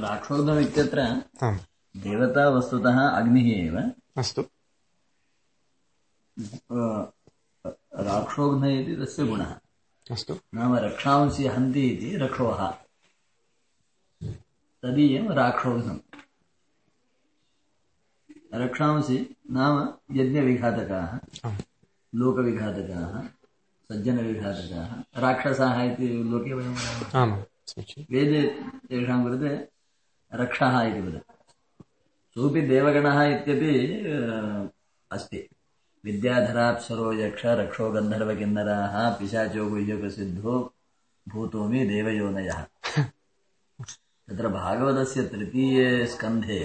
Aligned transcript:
राक्षोघ्नम् 0.00 0.58
इत्यत्र 0.58 1.00
आम् 1.42 1.58
देवता 1.96 2.48
वस्तुतः 2.48 3.08
अग्निः 3.08 3.66
एव। 3.66 3.92
अस्तु। 4.16 4.42
राक्षोघ्न 8.00 8.66
इति 8.66 8.96
तस्य 8.96 9.26
गुणः। 9.26 9.58
अस्तु। 10.10 10.34
नाम 10.54 10.76
रक्षांसि 10.76 11.46
हन्ति 11.46 11.88
इति 11.88 12.16
रक्षोः। 12.16 12.70
तदीयं 14.82 15.28
राक्षोघ्नम् 15.28 15.98
रक्षांसि 18.54 19.36
नाम 19.50 19.94
यज्ञविघातकाः 20.16 21.18
लोकविघातकाः 22.14 23.28
सज्जनविघातकाः 23.92 25.20
राक्षसाः 25.20 25.82
इति 25.82 26.08
लोके 26.08 26.54
वयं 26.54 26.74
वेदे 28.10 28.42
तेषां 28.88 29.24
कृते 29.24 29.69
रक्षः 30.32 30.80
इति 30.82 31.00
वदति। 31.00 31.34
सोऽपि 32.36 32.60
देवगणः 32.62 33.22
इत्यपि 33.24 33.72
अस्ति। 35.10 35.48
विद्याधराप्सरो 36.04 37.12
यक्ष 37.12 37.42
रक्षो 37.46 37.90
गन्धर्वकिन्नराः 37.90 39.10
पिशाचो 39.10 39.68
गुह्यकसिद्धो 39.70 40.74
भूतोमि 41.26 41.84
देवयोनयः 41.86 42.62
तत्र 44.28 44.48
भागवतस्य 44.48 45.22
तृतीये 45.22 46.06
स्कन्धे 46.06 46.60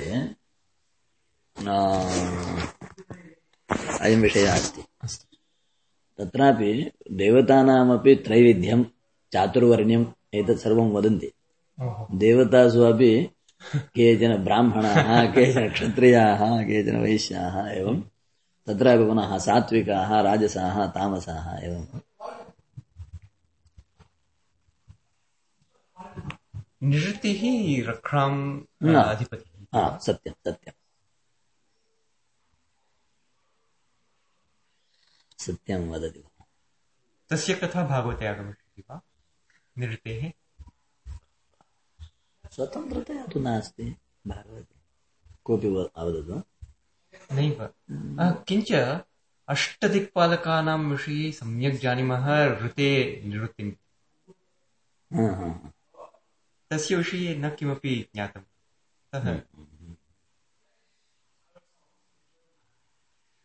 अयं 4.02 4.22
विषयः 4.22 4.54
अस्ति। 4.54 4.82
तत्रापि 6.20 6.92
देवतानामपि 7.12 8.16
त्रैविध्यं 8.16 8.84
चातुर्वर्ण्यम् 9.34 10.06
एतत् 10.34 10.60
सर्वं 10.60 10.92
वदन्ति। 10.92 11.32
देवतासु 12.18 12.82
अपि 12.82 13.12
केचन 13.76 14.44
ब्राह्मणाः 14.44 15.26
केचन 15.32 15.70
क्षत्रियाः 15.70 16.64
केचन 16.64 17.02
वैश्याः 17.02 17.68
एवं 17.68 18.02
तत्रापि 18.68 19.06
पुनः 19.06 19.38
सात्विकाः 19.38 20.22
राजसाः 20.22 20.88
तामसाः 20.88 21.58
एवं। 21.58 22.00
निरतिः 26.84 27.42
रक्षां 27.90 28.32
न। 28.84 28.96
अधिपतिः 28.96 29.80
हा 29.80 29.98
सत्यं 29.98 30.34
सत्यं। 30.34 30.74
सत्यं 35.40 35.90
वदति। 35.90 36.24
तस्य 37.30 37.54
कथा 37.54 37.88
भागवते 37.88 38.28
आगमिष्यति 38.28 38.84
वा? 38.90 39.02
निरतेः 39.78 40.32
स्वतन्त्रतया 42.56 43.26
तु 43.26 43.40
नास्ति 43.40 43.96
भागवते 44.28 44.76
कोऽपि 45.44 45.68
अवदतु 45.96 46.44
नैव। 47.36 47.64
अ, 48.24 48.44
किञ्च 48.44 48.72
अष्टदिक्पालकानां 49.48 50.80
विषये 50.80 51.32
सम्यक् 51.32 51.76
जानीमः 51.76 52.46
ऋते 52.66 53.22
निवृत्तिम्। 53.26 53.72
हा, 55.14 55.36
हा, 55.36 55.48
हा। 55.48 55.72
तस्य 56.70 56.96
विषये 56.96 57.36
न 57.36 57.50
किमपि 57.50 58.10
ज्ञातम्। 58.14 58.44
अतः 59.14 59.38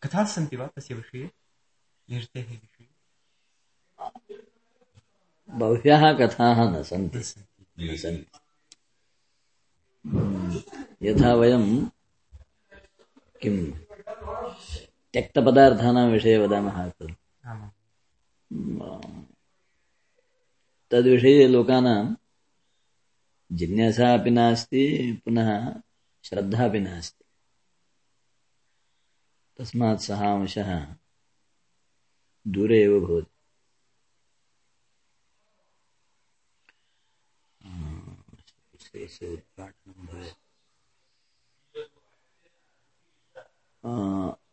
कथाः 0.03 0.25
सन्ति 0.25 0.57
वा 0.57 0.67
तस्य 0.67 0.95
विषये? 0.95 1.31
निरतेः 2.11 2.49
विषये? 2.49 2.89
बह्व्यः 5.51 6.13
कथाः 6.13 6.71
न 6.71 6.83
सन्ति। 6.83 7.19
न 7.19 7.23
सन्ति। 7.23 8.09
हम्म, 8.09 8.40
यथा 11.03 11.35
वयं 11.35 11.87
किं? 13.43 13.71
त्यक्तपदार्थानां 15.13 16.11
विषये 16.11 16.39
वदामः 16.39 16.91
खलु 16.91 17.15
तद्विषये 20.91 21.49
लोकानां 21.49 22.15
जिज्ञासा 23.53 24.15
अपि 24.15 24.31
नास्ति 24.31 25.13
पुनः 25.25 25.81
श्रद्धा 26.25 26.65
अपि 26.65 26.81
नास्ति। 26.81 27.25
तस्मात् 29.59 30.01
सः 30.01 30.33
अंशः 30.33 30.95
दूरे 32.49 32.83
एव 32.83 33.01
भवति। 33.01 33.30
विशेष 38.95 39.31
उद्घाटनं 39.31 40.07
भवेत् 40.07 40.37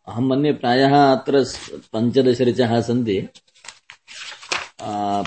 अहं 0.08 0.22
मन्ये 0.22 0.54
प्रायः 0.54 1.16
अत्र 1.16 1.44
स- 1.44 1.70
सन्ति। 2.82 3.30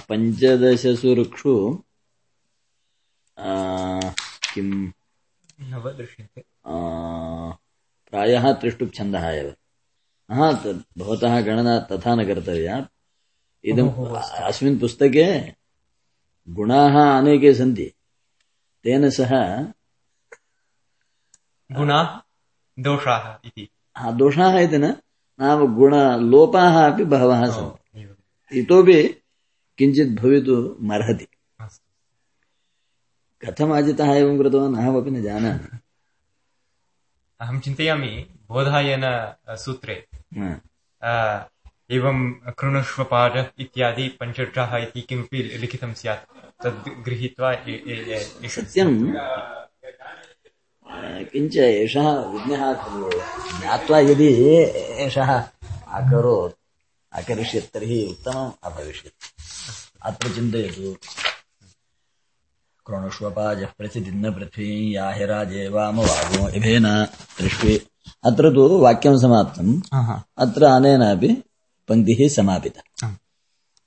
पञ्चदशसु 0.08 1.14
ऋक्षु 1.14 1.82
किं? 4.54 4.92
नव 5.60 5.90
प्रायः 8.10 8.52
त्रिष्टुप् 8.52 8.94
छन्दः 8.94 9.28
एव 9.28 9.54
हा 10.30 10.52
भवतः 10.98 11.40
गणना 11.40 11.78
तथा 11.78 12.14
न 12.14 12.26
कर्तव्या। 12.26 12.88
इदम् 13.64 13.90
अस्मिन् 14.16 14.80
पुस्तके 14.80 15.52
गुणाः 16.48 17.18
अनेके 17.18 17.54
सन्ति। 17.54 17.94
तेन 18.84 19.10
सह 19.10 19.30
गुणाः 21.70 22.20
दोषाः 22.78 23.46
इति। 23.46 23.68
हा, 23.96 24.10
दोषाः 24.10 24.58
इति 24.58 24.78
न 24.78 24.86
नाम 25.40 25.74
गुणलोपाः 25.74 26.76
अपि 26.92 27.04
बहवः 27.04 27.46
सन्ति। 27.50 28.60
इतोपि 28.60 29.02
किञ्चित् 29.78 30.14
भवितुमर्हति 30.20 31.26
कथम् 33.42 33.72
अजितः 33.72 34.12
एवं 34.12 34.38
कृतवान् 34.38 34.76
अहमपि 34.76 35.10
न 35.10 35.22
जानामि। 35.22 35.78
अहं 37.40 37.60
चिन्तयामि 37.60 38.26
बोधायन 38.48 39.04
सूत्रे 39.56 39.94
एवं 41.90 42.18
कृणुष्वपाठ 42.58 43.36
इत्यादि 43.58 44.08
पञ्चर्षाः 44.08 44.76
इति 44.76 45.00
किमपि 45.00 45.42
लिखितं 45.42 45.94
स्यात्। 45.94 46.49
तद् 46.64 47.04
गृहीत्वा 47.04 47.52
सत्यम्। 48.48 49.12
किञ्च 51.32 51.56
एषः 51.56 52.10
विघ्नः 52.12 52.74
खलु। 52.74 53.10
ज्ञात्वा 53.60 53.98
यदि 53.98 54.28
एषः 55.04 55.40
अकरोत् 55.92 56.52
अकरिष्यत् 57.12 57.72
तर्हि 57.74 58.06
उत्तमम् 58.10 58.50
अभविष्यत्। 58.62 59.14
अत्र 60.02 60.28
चिन्तयतु। 60.28 60.96
क्रोणुष्वपाजः 62.86 63.66
प्रतिदिन्न 63.78 64.34
पृथ्वी 64.34 64.96
याहिराजे 64.96 65.68
वामवागो 65.68 66.48
इभेन 66.48 67.04
दृष्ट्वे 67.40 67.86
अत्र 68.24 68.50
तु 68.50 68.78
वाक्यं 68.78 69.18
समाप्तम्। 69.18 69.82
अत्र 70.38 70.64
अनेनापि 70.64 71.42
पङ्क्तिः 71.88 72.28
समापिता। 72.28 73.06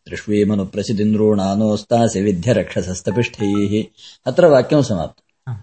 आम्, 0.03 0.09
दृष्ट्वेमनुप्रसिदिन्द्रोणानोस्तासि 0.09 2.21
विध्यरक्षसस्तपिष्ठैः 2.21 3.83
अत्र 4.25 4.45
वाक्यं 4.45 4.81
समाप्तम् 4.81 5.53
आम्। 5.53 5.61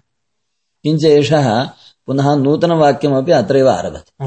किञ्च 0.83 1.03
एषः 1.03 1.69
पुनः 2.05 2.35
नूतनवाक्यमपि 2.35 3.31
अत्रैव 3.31 3.69
आरभते। 3.69 4.25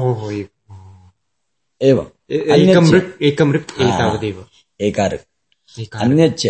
एवम् 1.81 2.07
एकं 4.81 5.09
ऋक् 5.09 5.21
अन्यच्च 6.01 6.47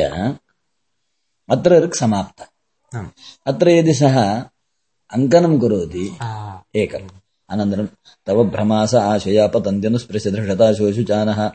अत्र 1.49 1.83
ऋक् 1.83 1.95
समाप्ता। 1.95 2.45
अत्र 3.47 3.69
यदि 3.69 3.93
सः 3.93 4.43
अङ्कनं 5.13 5.59
करोति 5.59 6.17
एकम्। 6.75 7.09
अनन्तरं 7.49 7.87
तव 8.25 8.43
भ्रमास 8.43 8.95
आशया 8.95 9.47
पतन्त्यनुस्पृशधृषता 9.47 10.73
शोषुचानः। 10.73 11.51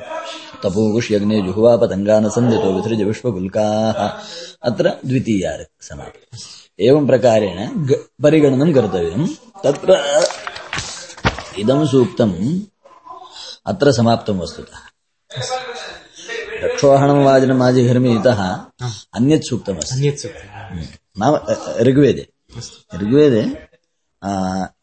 तपूकुष्यग्ने 0.64 1.42
जुहुवा 1.42 1.78
पतङ्गान 1.78 2.30
सन्दितो 2.30 2.74
विसृज 2.74 3.02
विश्वकुल्काः 3.02 4.14
अत्र 4.62 4.94
द्वितीया 5.06 5.58
समाप्ता। 5.82 6.38
एवं 6.80 7.08
प्रकारेण 7.08 7.86
ग- 7.86 8.06
परिगणनं 8.24 8.74
कर्तव्यम्। 8.74 9.28
तत्र 9.64 9.94
इदं 11.60 11.86
सूक्तम्। 11.86 12.60
अत्र 13.66 13.92
समाप्तं 13.92 14.40
वस्तुतः। 14.40 14.78
रक्षोहणं 16.64 17.24
वाजनमाजिघर्मि 17.24 18.16
इतः 18.16 18.58
अन्यत् 19.14 19.44
सूक्तमस्ति। 19.44 19.96
अन्यत् 19.96 20.20
सूक्तम्। 20.20 20.80
नाम 21.20 21.34
अ, 21.34 21.54
अ, 21.54 21.82
ऋग्वेदे। 21.82 22.31
ऋग्वेदे 23.02 23.44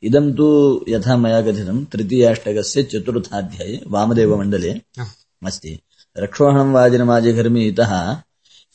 इदं 0.06 0.26
तु 0.36 0.46
यथा 0.88 1.16
मया 1.16 1.40
कथितं 1.42 1.84
तृतीयाष्टकस्य 1.84 2.82
चतुर्थाध्याये 2.82 3.80
वामदेवमण्डले 3.86 4.72
अस्ति। 5.46 5.72
रक्षोहणं 6.16 6.72
वाजिनमाजिघर्मि 6.72 7.62
इतः 7.68 7.92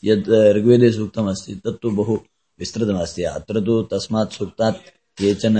यद् 0.04 0.28
ऋग्वेदे 0.56 0.90
सूक्तमस्ति 0.92 1.54
तत्तु 1.64 1.90
बहु 1.90 2.14
विस्तृतमस्ति। 2.58 3.22
अत्र 3.30 3.60
तु 3.66 3.74
तस्मात् 3.92 4.32
सूक्तात् 4.32 4.78
केचन 5.18 5.56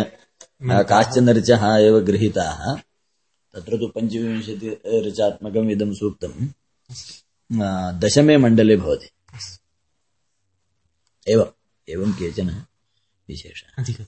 काश्चन 0.91 1.31
ऋचः 1.37 1.65
एव 1.77 1.99
गृहीताः। 2.01 2.61
तत्र 3.55 3.77
तु 3.77 3.87
पञ्चविंशति 3.95 4.69
ऋचात्मकम् 5.07 5.71
इदं 5.71 5.93
सूक्तं 5.95 6.33
दशमे 8.01 8.37
मण्डले 8.37 8.77
भवति। 8.77 9.09
एवम् 11.27 11.53
एवं 11.89 12.13
केचन। 12.13 12.49
विशेषः 13.29 14.05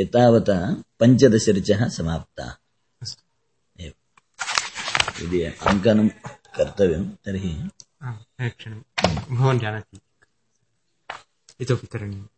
एतावता 0.00 0.56
पञ्चदशऋचः 1.00 1.88
समाप्ताः 1.96 2.52
यदि 5.22 5.40
अङ्कनं 5.70 6.08
कर्तव्यं 6.56 7.04
तर्हि 7.24 7.52
क्षणं 8.58 8.80
भवान् 9.36 9.60
जानाति 9.64 10.00
इतोपि 11.60 11.86
करणीयम् 11.92 12.28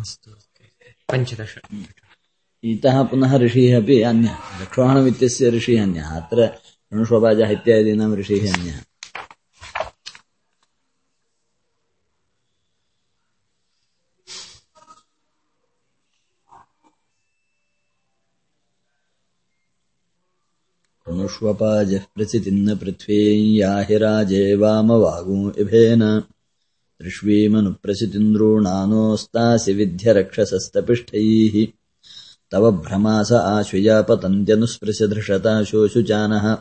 अस्तु 0.00 0.30
पञ्चदश. 1.12 1.58
इतः 2.64 3.02
पुनः 3.02 3.36
ऋषिः 3.36 3.82
अपि 3.82 4.02
अन्यः 4.02 4.36
ऋषिः 5.50 5.82
अन्यः, 5.82 6.08
अत्र 6.10 6.58
इत्यादीनां 7.50 8.14
ऋषिः 8.14 8.54
अन्यः. 8.54 8.80
पृथ्वी, 22.74 23.62
याहि 23.62 23.96
राजे 23.96 24.56
इभेन। 25.58 26.22
दृष्वीमनुप्रसितिन्द्रूणानोस्तासि 27.02 29.72
विध्यरक्षसस्तपिष्ठैः 29.72 31.66
तव 32.52 32.70
भ्रमास 32.70 33.32
आश्विया 33.32 34.02
पतन्त्यनुस्पृशधृषता 34.02 35.64
शोषुचानः 35.64 36.56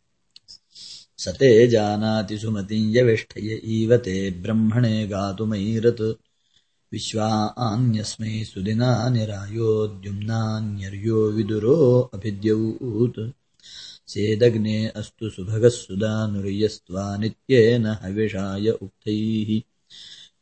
स 1.25 1.37
जानाति 1.73 2.39
सुमतिं 2.39 2.83
यवेष्ठय 2.97 3.49
इव 3.77 3.97
ते 4.05 4.17
ब्रह्मणे 4.43 5.07
गातुमैरत् 5.09 6.03
सुदिनानि 8.51 9.25
रायोद्युम्नान्यर्यो 9.27 11.21
विदुरो 11.37 11.77
अभिद्यौत् 12.15 13.19
सेदग्ने 14.09 14.89
अस्तु 14.89 15.31
सुभगः 15.31 15.69
सुदानुर्यस्त्वा 15.69 17.17
नित्येन 17.17 17.87
हविषाय 17.87 18.71
उक्तैः। 18.71 19.61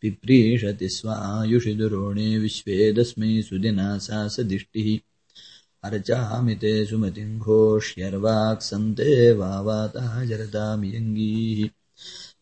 पिप्रीषति 0.00 0.88
स्वायुषि 0.88 1.75
दुरोणे 1.75 2.38
विश्वेदस्मै 2.38 3.43
सुदिनासा 3.43 4.28
सदिष्टिः। 4.28 4.99
अर्चामि 5.84 6.55
ते 6.55 6.81
अर्चामिते 6.81 6.87
सुमतिङ्घोष्यर्वाक्सन्ते 6.87 9.32
वावाता 9.32 10.25
जरतामियङ्गीः 10.25 11.69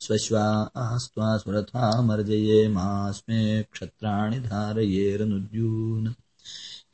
स्वश्वा 0.00 0.70
आ 0.76 0.98
स्वा 0.98 1.38
सुमरथामर्जयेमास्मे 1.38 3.62
क्षत्राणि 3.62 4.40
धारयेरनुद्यून्। 4.40 6.21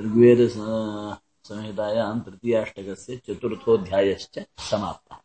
ऋग्वेदसंहितायां 0.00 2.20
तृतीयाष्टकस्य 2.20 3.20
चतुर्थोऽध्यायश्च 3.26 4.34
समाप्तः। 4.70 5.16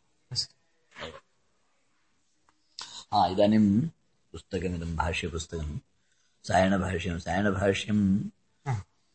हा 3.13 3.27
इदानीं 3.27 3.81
पुस्तकमिदं 4.31 4.95
भाष्यपुस्तकं 4.95 5.79
सायणभाष्यं 6.49 7.19
सायणभाष्यं 7.19 7.99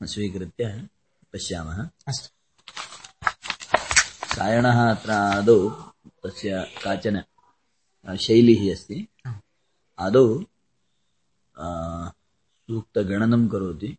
स्वीकृत्य 0.02 0.88
पश्यामः। 1.32 1.78
सायणः 4.34 4.78
अत्र 4.94 5.10
आदौ 5.10 5.70
तस्य 6.24 6.66
काचन 6.84 7.16
शैली 8.16 8.70
अस्ति। 8.70 9.08
आदौ 9.98 10.26
सूक्तगणनं 12.68 13.48
करोति। 13.48 13.90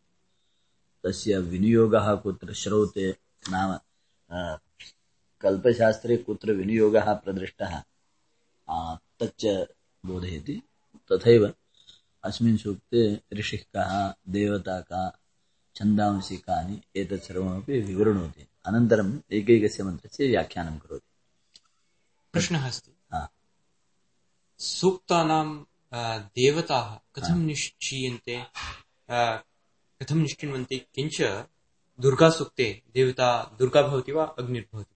तस्य 1.04 1.38
विनियोगः 1.39 2.15
कुत्र 2.15 2.54
श्रौते 2.54 3.12
नाम 3.50 3.80
कल्पशास्त्रे 5.42 6.18
कुत्र 6.18 6.51
विनियोगः 6.51 7.13
प्रदृष्टः 7.13 7.74
तच्च 9.20 9.46
बोधयति। 10.06 10.62
तथैव 11.12 11.54
अस्मिन् 12.25 12.58
सूक्ते 12.58 13.22
ऋषिः 13.34 13.60
कः 13.75 14.13
देवता 14.32 14.79
का 14.82 15.20
छन्दांसि 15.75 16.38
कानि 16.38 16.82
एतत् 16.96 17.24
सर्वमपि 17.24 17.79
विवृणोति। 17.79 18.48
अनन्तरम् 18.65 19.20
एकैकस्य 19.32 19.84
मन्त्रस्य 19.84 20.27
व्याख्यानं 20.27 20.77
करोति। 20.79 21.10
प्रश्नः 22.34 22.67
अस्ति। 22.67 22.91
सूक्तानां 24.60 25.63
देवताः 26.36 26.96
कथं 27.15 27.38
निश्चीयन्ते? 27.38 28.46
कथं 30.00 30.15
निश्चिन्वन्ति? 30.15 30.77
किञ्च 30.96 31.22
दुर्गासूक्ते 32.00 32.82
देवता 32.94 33.55
दुर्गा 33.60 33.82
भवति 33.82 34.12
वा 34.12 34.25
अग्निर्भवति 34.39 34.96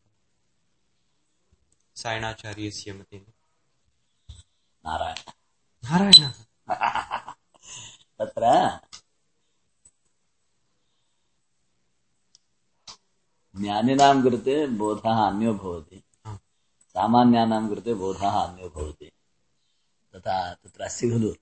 सायणाचार्यस्य 1.95 2.93
मतेन। 2.93 3.25
नारायण। 4.85 5.15
नारायणः। 5.83 6.33
तत्र 8.19 8.43
ज्ञानिनां 13.55 14.23
कृते 14.23 14.67
बोधः 14.67 15.19
अन्यो 15.27 15.53
भवति। 15.53 16.03
सामान्यानां 16.93 17.69
कृते 17.69 17.93
बोधः 17.93 18.29
अन्यो 18.29 18.69
भवति। 18.69 19.11
तथा 20.15 20.53
तत्र 20.53 20.83
अस्ति 20.83 21.09
खलु। 21.09 21.33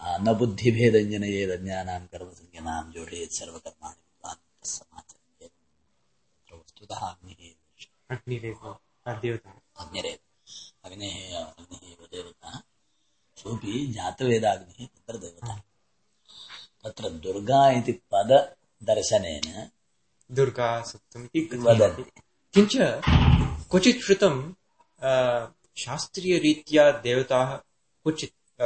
न 0.00 0.34
बुद्धिभेदञ्जनयेदज्ञानां 0.38 2.06
कर्मसंज्ञानां 2.06 2.92
जोडयेत् 2.92 3.32
सर्वकर्माणि 3.32 4.02
वस्तुतः 6.54 6.96
अग्निः 6.96 7.54
अग्निरेव 8.10 8.78
देवता 9.08 9.60
अग्निरेव। 9.76 10.18
अग्नेः 10.84 11.38
अग्निः 11.38 11.90
एव 11.90 12.06
देवता। 12.12 12.62
सोऽपि 13.36 13.86
जातवेदाग्निः 13.86 14.86
तत्र 14.86 15.16
देवता। 15.18 15.62
तत्र 16.86 17.08
दुर्गा 17.22 17.60
इति 17.76 17.92
पददर्शनेन 18.12 19.46
दुर्गा 20.30 20.68
सप्तमिति 20.88 21.56
वदति 21.66 22.02
किञ्च 22.54 22.74
क्वचित् 23.70 24.02
श्रुतं 24.04 24.34
शास्त्रीयरीत्या 25.84 26.84
देवताः 27.06 27.50
क्वचित् 27.56 28.62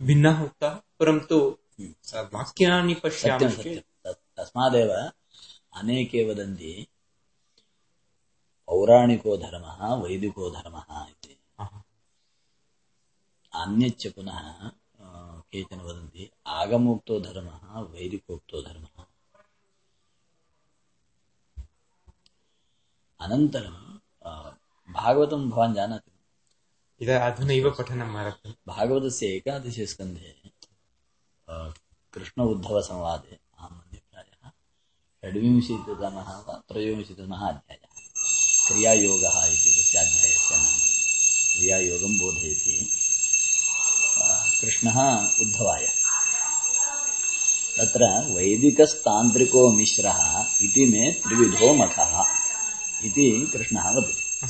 भिन्नाः 0.00 0.42
उक्ताः 0.44 0.74
परन्तु 1.00 1.38
वाक्यानि 2.34 2.94
पश्यामः 3.02 3.56
तस्मादेव 4.38 4.92
अनेके 5.80 6.24
वदन्ति 6.30 6.72
पौराणिको 8.68 9.36
धर्मः 9.44 9.78
वैदिको 10.04 10.50
धर्मः 10.50 10.88
इति। 11.10 11.34
अन्यच्च 13.52 14.06
पुनः 14.14 14.40
केचन 15.52 15.80
वदन्ति 15.80 16.30
आगमोक्तो 16.46 17.20
धर्मः 17.20 17.80
वैदिकोक्तो 17.80 18.62
धर्मः। 18.62 19.04
अनन्तरं 23.20 23.76
भागवतं 24.88 25.50
भवान् 25.50 25.74
जानाति 25.74 26.10
इदा 27.00 27.26
अधुनैव 27.26 27.70
पठनम् 27.70 28.16
आरब्धम्। 28.16 28.52
भागवतस्य 28.68 29.26
एकादशे 29.26 29.86
स्कन्धे 29.86 30.50
कृष्ण 32.14 32.42
उद्धवसंवादे 32.42 33.38
अहं 33.58 33.70
मन्ये 33.70 34.00
प्रायः 34.10 34.50
षड्विंशतितमः 35.20 36.30
वा 36.38 36.62
त्रयोविंशतितमः 36.68 37.42
अध्यायः। 37.48 37.88
क्रियायोगः 38.68 39.36
इति 39.46 39.70
तस्य 39.76 39.98
अध्यायस्य 39.98 40.56
नाम। 40.56 40.76
क्रियायोगं 41.52 42.18
बोधयति। 42.18 42.97
कृष्णः 44.60 45.28
उद्धवाय। 45.40 45.86
तत्र 47.78 48.32
वैदिकस्तान्त्रिको 48.32 49.72
मिश्रः 49.72 50.44
इति 50.62 50.86
मे 50.86 51.12
त्रिविधो 51.12 51.74
मठः 51.74 52.24
इति 53.04 53.50
कृष्णः 53.52 53.90
वदति। 53.90 54.46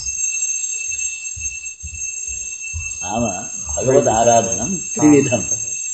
नाम 3.05 3.45
भगवदाराधनं 3.77 4.77
त्रिविधं। 4.77 5.43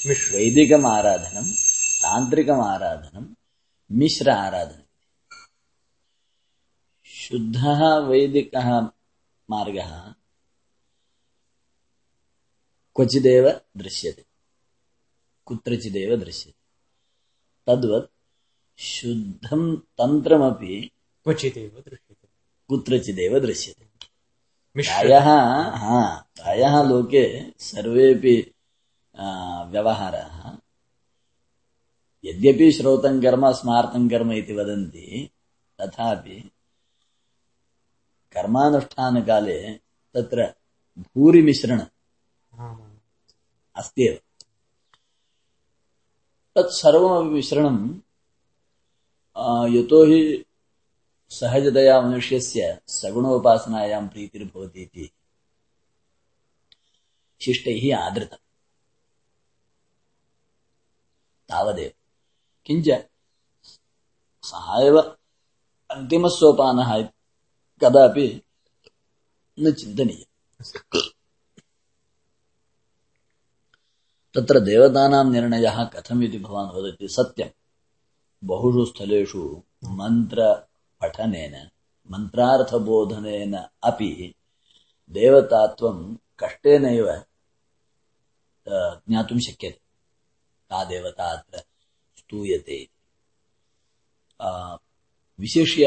वैदिकम् 0.07 0.87
आराधनं 0.87 1.53
तान्त्रिकम् 2.03 2.61
आराधनं 2.61 3.35
मिश्र 3.93 4.31
आराधनं। 4.31 4.85
शुद्धः 7.05 7.97
वैदिकः 7.99 8.81
मार्गः 9.51 10.14
क्वचिदेव 12.95 13.61
दृश्यते। 13.77 14.25
कुत्रचिदेव 15.45 16.17
दृश्यते। 16.17 16.57
तद्वत् 17.67 18.11
शुद्धं 18.81 19.77
तन्त्रमपि 19.77 20.91
क्वचिदेव 21.25 21.83
दृश्यते। 21.91 22.29
कुत्रचिदेव 22.69 23.39
दृश्यते। 23.39 23.87
मिश्र 24.77 24.93
प्रायः 24.93 25.29
हा 25.77 26.27
प्रायः 26.35 26.83
लोके 26.83 27.51
सर्वेपि 27.51 28.51
आ, 29.19 29.63
व्यवहाराः 29.63 30.57
यद्यपि 32.25 32.73
श्रोतं 32.73 33.23
कर्म 33.23 33.53
स्मार्तं 33.53 34.09
कर्म 34.09 34.33
इति 34.33 34.53
वदन्ति 34.53 35.31
तथापि 35.81 36.51
कर्मानुष्ठानकाले 38.33 39.73
तत्र 40.15 40.55
भूरिमिश्रणम् 40.99 41.81
आमाम्। 41.81 42.04
अस्त्येव 43.77 44.17
तत् 46.57 46.73
सर्वमपि 46.73 47.35
मिश्रणं 47.35 47.99
आ, 49.37 49.67
यतोहि 49.67 50.45
सहजतया 51.29 52.01
मनुष्यस्य 52.01 52.81
सगुणोपासनायां 52.89 54.09
प्रीतिर्भवति 54.09 54.83
इति 54.83 55.11
शिष्टैः 57.41 57.99
आदृतम्। 57.99 58.39
तावदेव। 61.49 61.93
किञ्च 62.67 62.91
सः 64.43 64.87
एव 64.87 64.99
अन्तिमसोपानः 65.91 67.03
कदापि 67.81 68.43
न 69.61 69.73
चिन्तनीयम्। 69.73 71.14
तत्र 74.35 74.61
देवतानां 74.61 75.33
निर्णयः 75.33 75.85
कथम् 75.85 76.23
इति 76.25 76.39
भवान् 76.39 76.71
वदति? 76.77 77.09
सत्यम्। 77.09 77.51
बहुषु 78.45 78.85
स्थलेषु 78.85 79.63
मन्त्रपठनेन, 79.85 81.69
मन्त्रार्थबोधनेन 82.11 83.55
अपि 83.83 84.35
देवतात्वं 85.11 86.17
कष्टेनैव 86.41 87.07
ज्ञातुं 89.09 89.39
शक्यते। 89.39 89.81
का 90.71 90.85
देवता 90.85 91.25
अत्र 91.33 91.59
स्तूयते 92.19 92.89
विशिष्य 95.41 95.85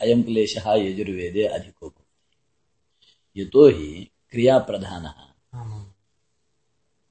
अयं 0.00 0.22
क्लेशः 0.22 0.74
यजुर्वेदे 0.74 1.44
अधिको 1.44 1.88
भवति। 1.88 3.42
यतोहि 3.42 4.10
क्रियाप्रधानः। 4.30 5.37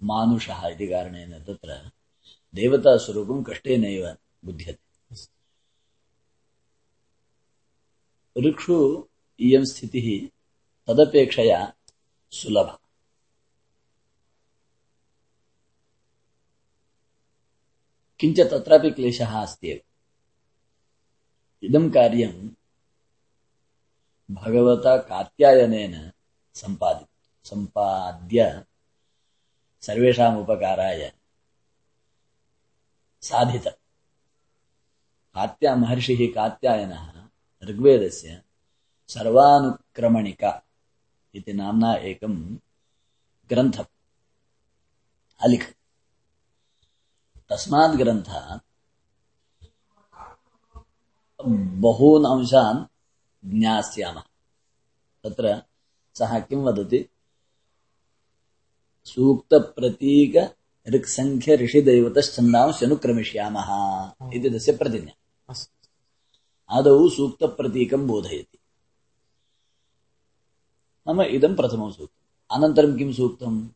मानुषः 0.03 0.67
इति 0.67 0.87
कारणेन 0.87 1.43
तत्र 1.43 1.91
देवतास्वरूपं 2.55 3.43
कष्टेनैव 3.43 4.17
बुध्यते। 4.45 4.87
ऋक्षु 8.41 9.07
इयं 9.39 9.65
स्थितिः 9.65 10.29
तदपेक्षया 10.87 11.73
सुलभा। 12.31 12.79
किञ्च 18.19 18.39
तत्रापि 18.39 18.91
क्लेशः 18.91 19.41
अस्ति 19.41 19.67
एव। 19.67 19.79
इदं 21.63 21.89
कार्यं 21.89 22.49
भगवता 24.31 24.97
कात्यायनेन 24.97 26.11
सम्पादि 26.53 27.05
सम्पाद्य 27.49 28.65
सर्वेषाम् 29.87 30.37
उपकाराय। 30.37 31.13
साधित। 33.21 33.67
कात्या 35.33 35.75
महर्षिः 35.75 36.33
कात्यायनः 36.35 37.27
ऋग्वेदस्य 37.63 38.43
सर्वानुक्रमणिका 39.07 40.63
इति 41.35 41.53
नाम्ना 41.53 41.93
एकं 41.93 42.55
ग्रन्थम्। 43.49 43.85
अलिखत् 45.43 45.77
तस्मात् 47.49 47.97
ग्रन्थात् 47.97 48.63
बहून् 51.81 52.25
अंशान् 52.25 52.85
ज्ञास्यामः। 53.51 54.23
तत्र 55.23 55.63
सः 56.15 56.39
किं 56.39 56.57
वदति? 56.57 57.09
सूक्तप्रतीक 59.07 60.55
ऋक्सङ्ख्य 60.89 61.55
ऋषिदैवतश्छन्दांशनुक्रमिष्यामः 61.55 63.69
इति 64.33 64.49
तस्य 64.49 64.71
प्रतिज्ञा। 64.71 65.13
आदौ 66.69 67.09
सूक्तप्रतीकं 67.09 68.07
बोधयति। 68.07 68.57
नाम 71.07 71.21
इदं 71.21 71.55
प्रथमं 71.55 71.91
सूक्तम्। 71.91 72.57
अनन्तरं 72.57 72.97
किं 72.97 73.13
सूक्तम्? 73.13 73.67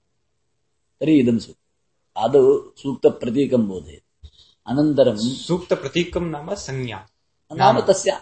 तर्हि 1.02 1.20
इदं 1.20 1.40
सूक्तम्। 1.40 2.24
आदौ 2.24 2.74
सूक्तप्रतीकं 2.78 3.68
बोधयति। 3.68 4.30
अनन्तरं 4.68 5.18
सूक्तप्रतीकं 5.18 6.22
नाम 6.22 6.56
संज्ञा। 6.56 7.08
नाम 7.54 7.82
तस्य 7.82 8.22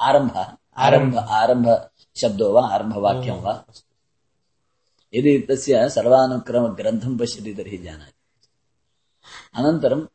आरम्भः। 0.00 0.56
आरंभ। 0.76 1.16
आरम्भशब्दो 1.16 2.52
वा 2.52 2.68
आरम्भवाक्यं 2.68 3.34
वा। 3.34 3.64
यदि 5.14 5.38
तस्य 5.38 5.88
सर्वानुक्रमग्रन्थं 5.88 7.18
पश्यति 7.18 7.54
तर्हि 7.54 7.78
जानाति। 7.78 8.12
अनन्तरं 9.54 10.06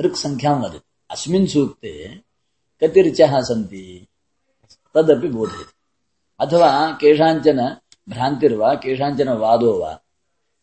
ऋक्सङ्ख्यां 0.00 0.60
वदति। 0.62 0.80
अस्मिन् 1.10 1.46
सूक्ते 1.46 2.20
कति 2.80 3.02
ऋचः 3.02 3.40
सन्ति 3.40 4.06
तदपि 4.94 5.28
बोधयति। 5.28 5.72
अथवा 6.40 6.90
केषाञ्चन 7.00 7.76
भ्रान्तिर्वा, 8.08 8.74
केषाञ्चन 8.74 9.28
वादो 9.28 9.72
वा 9.78 10.00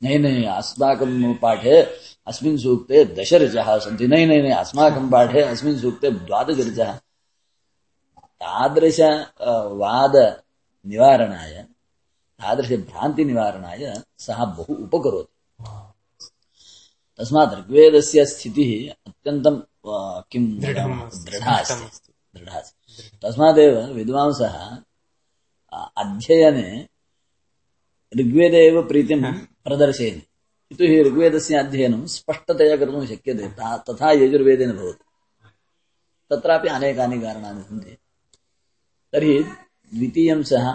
नै 0.04 0.18
नै 0.18 0.46
अस्माकं 0.46 1.34
पाठे 1.34 1.82
अस्मिन् 2.28 2.58
सूक्ते 2.58 3.06
दश 3.06 3.34
ऋचः 3.34 3.78
सन्ति। 3.78 4.08
नै 4.08 4.26
नै 4.26 4.52
अस्माकं 4.52 5.10
पाठे 5.10 5.42
अस्मिन् 5.42 5.80
सूक्ते 5.80 6.12
द्वादश 6.12 6.58
ऋचः 6.58 6.92
तादृश 8.42 9.00
तादृशभ्रान्तिनिवारणाय 12.40 14.02
सः 14.18 14.46
बहु 14.46 14.74
उपकरोति। 14.76 15.36
तस्मात् 17.18 17.54
ऋग्वेदस्य 17.60 18.26
स्थितिः 18.26 18.94
अत्यन्तं 19.08 19.56
किं 20.32 20.44
अस्ति, 20.62 21.32
दृढा 21.32 21.54
अस्ति। 21.54 22.14
दृढा 22.36 22.56
अस्ति। 22.60 23.18
तस्मादेव 23.24 23.80
विद्वांसः 23.94 24.56
अध्ययने 25.98 26.88
ऋग्वेदे 28.18 28.60
एव 28.68 28.82
प्रीतिं 28.88 29.22
प्रदर्शयन्ति 29.66 30.26
यतोहि 30.72 31.02
ऋग्वेदस्य 31.04 31.56
अध्ययनं 31.56 32.06
स्पष्टतया 32.08 32.78
कर्तुं 32.78 33.06
शक्यते। 33.06 33.48
तथा 33.90 34.12
यजुर्वेदेन 34.12 34.72
भवति। 34.72 35.06
तत्रापि 36.32 36.68
अनेकानि 36.68 37.22
कारणानि 37.22 37.62
सन्ति। 37.62 37.98
तर्हि 39.14 39.44
द्वितीयं 39.94 40.44
सः 40.44 40.68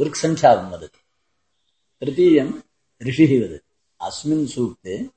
ऋक्सङ्ख्यां 0.00 0.70
वदति। 0.70 0.98
तृतीयं 2.00 2.52
ऋषिः 3.02 3.44
वदति 3.44 3.74
अस्मिन् 4.02 4.46
सूक्ते 4.46 5.10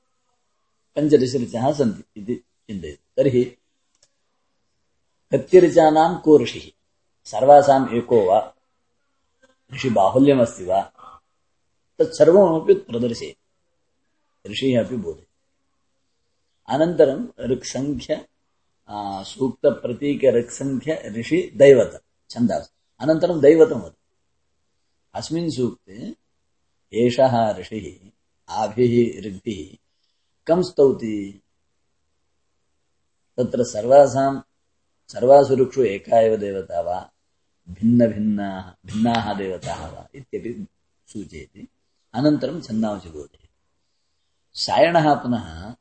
पञ्चदशऋचः 0.96 1.72
सन्ति 1.72 2.20
इति 2.20 2.34
चिन्तयति। 2.34 2.98
तर्हि 3.16 3.44
कत्यऋचानां 5.32 6.18
को 6.18 6.38
ऋषिः? 6.38 6.70
सर्वासाम् 7.24 7.94
एको 7.94 8.24
वा? 8.24 8.54
ऋषिबाहुल्यमस्ति 9.74 10.64
वा? 10.64 10.80
तत्सर्वमपि 11.98 12.74
प्रदर्शयति। 12.74 13.36
ऋषिः 14.50 14.84
अपि 14.84 14.96
बोधयति। 14.96 15.26
अनन्तरं 16.68 17.28
ऋक्सङ्ख्य 17.44 18.28
आ, 18.88 19.22
सूक्तप्रतीक 19.22 20.24
ऋक्सङ्ख्य 20.24 21.12
ऋषि 21.16 21.52
दैवत 21.56 22.02
छन्दास् 22.30 22.68
अनन्तरं 23.00 23.40
दैवतं 23.40 23.80
वदति। 23.80 24.01
अस्मिन् 25.14 25.50
सूक्ते 25.50 26.16
एषः 26.92 27.56
ऋषिः, 27.58 28.10
आभिः, 28.48 29.22
ऋग्भिः 29.22 29.76
कं 30.46 30.62
स्तौति 30.62 31.42
तत्र 33.36 33.64
सर्वासां 33.64 34.40
सर्वासु 35.08 35.56
ऋक्षु 35.56 35.84
एका 35.84 36.20
एव 36.20 36.36
देवता 36.36 36.80
वा? 36.80 37.12
भिन्नभिन्नाः 37.70 38.72
भिन्नाः 38.86 39.38
देवताः 39.38 39.86
वा? 39.86 40.08
इत्यपि 40.14 40.66
सूचयति। 41.06 41.68
अनन्तरं 42.14 42.60
छन्दांसि 42.60 43.08
बोधयति 43.08 43.48
सायणः 44.54 45.14
पुनः 45.14 45.74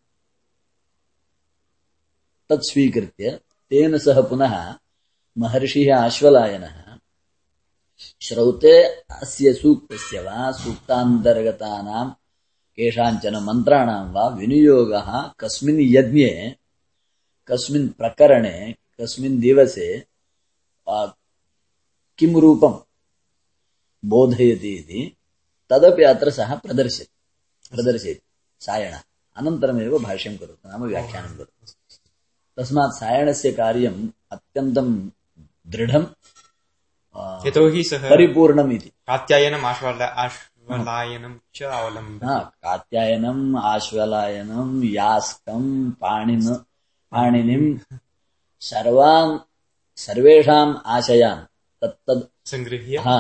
तत् 2.50 2.72
स्वीकृत्य 2.72 3.40
तेन 3.70 3.98
सह 3.98 4.22
पुनः 4.22 4.80
महर्षिः 5.38 5.98
आश्वलायनः 5.98 6.91
श्रौते 8.22 8.84
अस्य 8.94 9.54
सूक्तस्य 9.54 10.22
वा 10.22 10.52
सूक्तान्तर्गतानां 10.52 12.10
केषाञ्चन 12.76 13.36
मन्त्राणां 13.36 14.12
वा 14.12 14.28
विनियोगः 14.28 15.34
कस्मिन् 15.40 15.78
यज्ञे, 15.82 16.56
कस्मिन् 17.48 17.90
प्रकरणे, 17.90 18.76
कस्मिन् 19.02 19.42
दिवसे 19.42 20.06
किं 22.18 22.42
रूपं 22.42 22.86
बोधयति 24.06 24.74
इति 24.74 25.18
तदपि 25.70 26.04
अत्र 26.04 26.32
सः 26.32 26.56
प्रदर्शयति 26.56 27.10
प्रदर्शयति। 27.76 28.22
सायणः। 28.60 29.02
अनन्तरमेव 29.36 30.00
भाष्यं 30.00 30.38
करोतु, 30.38 30.70
नाम 30.70 30.84
व्याख्यानं 30.84 31.36
करोतु। 31.36 31.74
तस्मात् 32.58 32.96
सायणस्य 32.96 33.52
कार्यम् 33.52 34.10
अत्यन्तं 34.32 35.10
दृढं 35.68 36.04
यतोहि 37.46 37.84
सः 37.84 38.10
परिपूर्णम् 38.10 38.72
इति 38.74 38.90
कात्यायनम् 39.08 39.66
आश्वल 39.66 40.02
आश्वलायनं 40.02 41.34
च 41.56 41.64
अवलम्बन् 41.78 42.50
कात्यायनम् 42.66 43.58
आश्वलायनम् 43.74 44.84
यास्कम् 44.86 45.70
पाणिन 46.02 46.48
पाणिनिम् 47.12 47.68
सर्वान् 48.62 49.38
सर्वेषाम् 50.06 50.76
आशयान् 50.98 51.46
तत्तद् 51.82 52.24
सङ्गृह्य 52.52 52.98
हा 53.08 53.20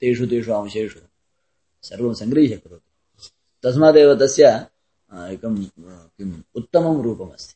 तेषु 0.00 0.26
तेषु 0.32 0.52
अंशेषु 0.52 1.00
सर्वं 1.88 2.14
सङ्गृह्य 2.20 2.56
करोति 2.56 3.30
तस्मादेव 3.64 4.14
तस्य 4.20 4.46
एकं 5.32 5.54
किम् 6.16 6.32
उत्तमं 6.58 7.02
रूपमस्ति 7.02 7.54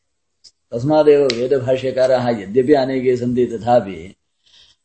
तस्मादेव 0.73 1.23
वेदभाष्यकाराः 1.39 2.29
यद्यपि 2.41 2.73
अनेके 2.83 3.17
सन्ति 3.17 3.47
तथापि 3.53 3.97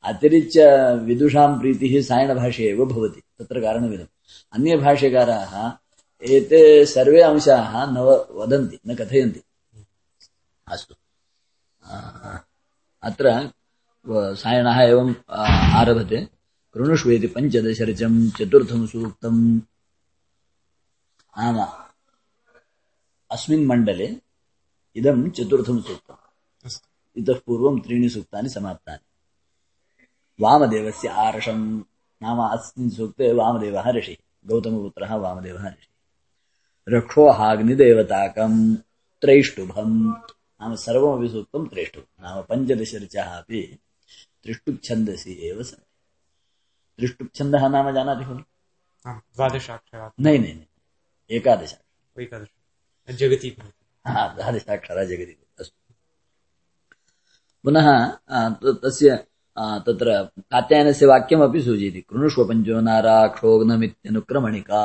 अतिरिच्य 0.04 0.66
विदुषां 0.96 1.60
प्रीतिः 1.60 2.02
सायणभाष्ये 2.02 2.70
एव 2.70 2.86
भवति 2.86 3.22
तत्र 3.40 3.62
कारणमिदम्। 3.62 4.08
अन्ये 4.52 4.78
भाष्यकाराः 4.78 5.72
एते 6.24 6.86
सर्वे 6.86 7.22
अंशाः 7.22 7.92
न 7.92 7.98
वदन्ति 8.32 8.80
न 8.88 8.96
कथयन्ति। 8.96 9.42
अस्तु। 10.68 10.96
अत्र 13.04 13.52
सायणः 14.36 14.82
एवम् 14.82 15.14
आरभते। 15.76 16.28
कृणुष्वेति 16.74 17.28
पञ्चदशर्चम् 17.28 18.32
चतुर्थं 18.32 18.88
सूक्तम्। 18.88 19.62
नाम 21.38 21.60
अस्मिन् 23.32 23.66
मण्डले 23.66 24.16
इदं 24.96 25.30
चतुर्थं 25.30 25.82
सूक्तम्। 25.82 26.72
इतः 27.16 27.40
पूर्वं 27.46 27.80
त्रीणि 27.80 28.10
सूक्तानि 28.10 28.50
समाप्तानि। 28.50 29.09
वामदेवस्य 30.42 31.08
आर्षम् 31.08 31.80
नाम 32.22 32.40
अस्मिन् 32.40 32.92
सूक्ते 32.92 33.34
वामदेवः 33.34 33.92
ऋषिः 33.92 34.16
गौतमपुत्रः 34.48 35.16
वामदेवः 35.16 35.68
ऋषिः 35.68 36.98
रक्षोहाग्निदेवताकम् 36.98 38.76
त्रैष्टुभम्। 39.22 40.14
नाम 40.62 40.76
सर्वमपि 40.76 41.30
सूक्तं 41.30 41.68
त्रैष्टुभम्। 41.68 42.26
नाम 42.26 42.42
पञ्चदशऋचः 42.42 43.24
अपि 43.24 43.80
त्रिष्टुप्छन्दसि 44.44 45.40
एव 45.44 45.64
सन्ति। 45.64 45.86
त्रिष्टुप्छन्दः 46.98 47.68
नाम 47.68 47.92
जानाति 47.92 48.26
खलु? 48.26 48.40
द्वादशाक्षरात्। 49.08 50.14
नै 50.20 50.38
नै 50.38 50.66
एकादश। 51.30 51.80
एकादश। 52.20 52.48
जगति 53.16 53.56
हा 54.08 54.28
द्वादशाक्षरा 54.28 55.04
जगति 55.04 55.48
अस्तु। 55.60 55.94
पुनः 57.64 58.12
तस्य 58.74 59.26
तत्र 59.60 60.30
कात्यायनस्य 60.52 61.06
वाक्यमपि 61.06 61.62
सूचयति 61.62 62.02
कृणुष्व 62.02 62.46
पञ्चो 62.46 62.82
नाराक्षोग्नमित्यनुक्रमणिका 62.82 64.82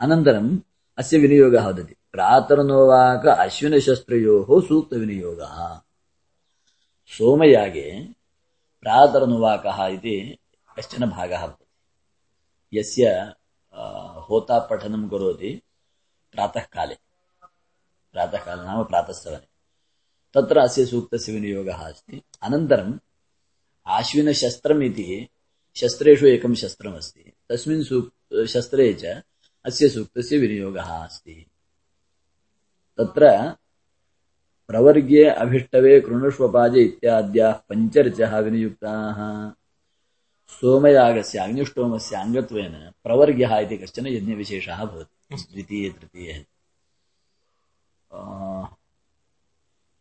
अनन्तरम् 0.00 0.58
अस्य 0.98 1.18
विनियोगः 1.18 1.68
वदति, 1.68 1.94
प्रातर्नोवाक 2.12 3.26
अश्विनशस्त्रयोः 3.26 4.60
सूक्तविनियोगः। 4.60 5.80
सोमयागे 7.06 8.08
प्रातर्नुवाकः 8.82 9.86
इति 9.86 10.38
कश्चन 10.76 11.10
भागः 11.10 11.46
भवति 11.46 12.78
यस्य 12.78 13.32
होता 14.28 14.68
करोति 14.72 15.62
प्रातःकाले। 16.32 16.96
प्रातःकाले 18.12 18.64
नाम 18.64 18.84
प्रातःसवने 18.84 19.46
तत्र 20.34 20.58
अस्य 20.58 20.86
सूक्तस्य 20.86 21.32
विनियोगः 21.32 21.74
अस्ति। 21.74 22.22
अनन्तरम् 22.42 22.92
आश्विनशस्त्रम् 23.86 24.82
इति 24.82 25.28
शस्त्रेषु 25.76 26.26
एकं 26.26 26.54
शस्त्रमस्ति। 26.54 27.32
तस्मिन् 27.48 27.84
सूक्, 27.84 28.46
शस्त्रे 28.46 28.94
च 28.94 29.22
अस्य 29.64 29.88
सूक्तस्य 29.88 30.38
विनियोगः 30.38 31.04
अस्ति। 31.04 31.46
तत्र 32.98 33.52
प्रवर्ग्ये 34.68 35.24
अभिष्टवे 35.24 36.00
कृणुष्वपाजे 36.00 36.80
इत्याद्याः 36.80 37.52
पञ्चर्चः 37.52 38.38
विनियुक्ताः। 38.38 39.50
सोमयागस्य 40.48 41.38
अग्निष्टोमस्य 41.38 42.16
अङ्गत्वेन 42.16 42.92
प्रवर्ग्यः 43.04 43.58
इति 43.58 43.76
कश्चन 43.76 44.06
यज्ञविशेषः 44.06 44.84
भवति। 44.84 45.36
द्वितीये, 45.36 45.90
तृतीये। 45.90 46.46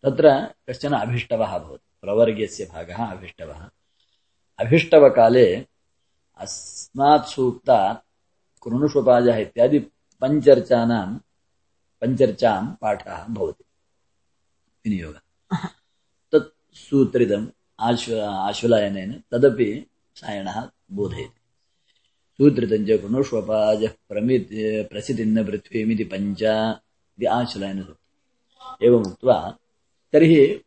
तत्र 0.04 0.54
कश्चन 0.70 0.94
अभिष्टवः 0.94 1.58
भवति। 1.58 1.93
प्रवर्ग्यस्य 2.04 2.66
भागः 2.66 2.96
अभिष्टवः। 2.96 3.70
अभिष्टवकाले 4.60 5.68
अस्मात् 6.38 7.28
सूक्तात् 7.28 7.98
कृणुष्वपाजः 8.64 9.36
इत्यादि 9.36 9.80
पञ्चर्चानां, 10.22 11.18
पञ्चर्चां 12.02 12.76
पाठः 12.82 13.28
भवति। 13.28 13.64
विनियोगः। 14.86 15.20
तत् 16.32 16.78
सूत्रितम् 16.78 17.48
आश्व, 17.80 18.20
आश्वलायनेन 18.22 19.24
तदपि 19.32 19.88
सायणः 20.16 20.70
बोधयति। 20.92 21.42
सूत्रितं 22.38 22.86
च 22.86 23.02
कृणुष्वपाजः 23.02 23.90
प्रमित् 24.10 24.50
प्रसिद्धिन्न 24.90 25.46
पृथ्वीमिति 25.46 26.04
पञ्च 26.04 26.44
इति 26.44 27.26
आश्वलायनसूत्रम्। 27.26 28.84
एवमुक्त्वा 28.84 29.58
तर्हि 30.14 30.62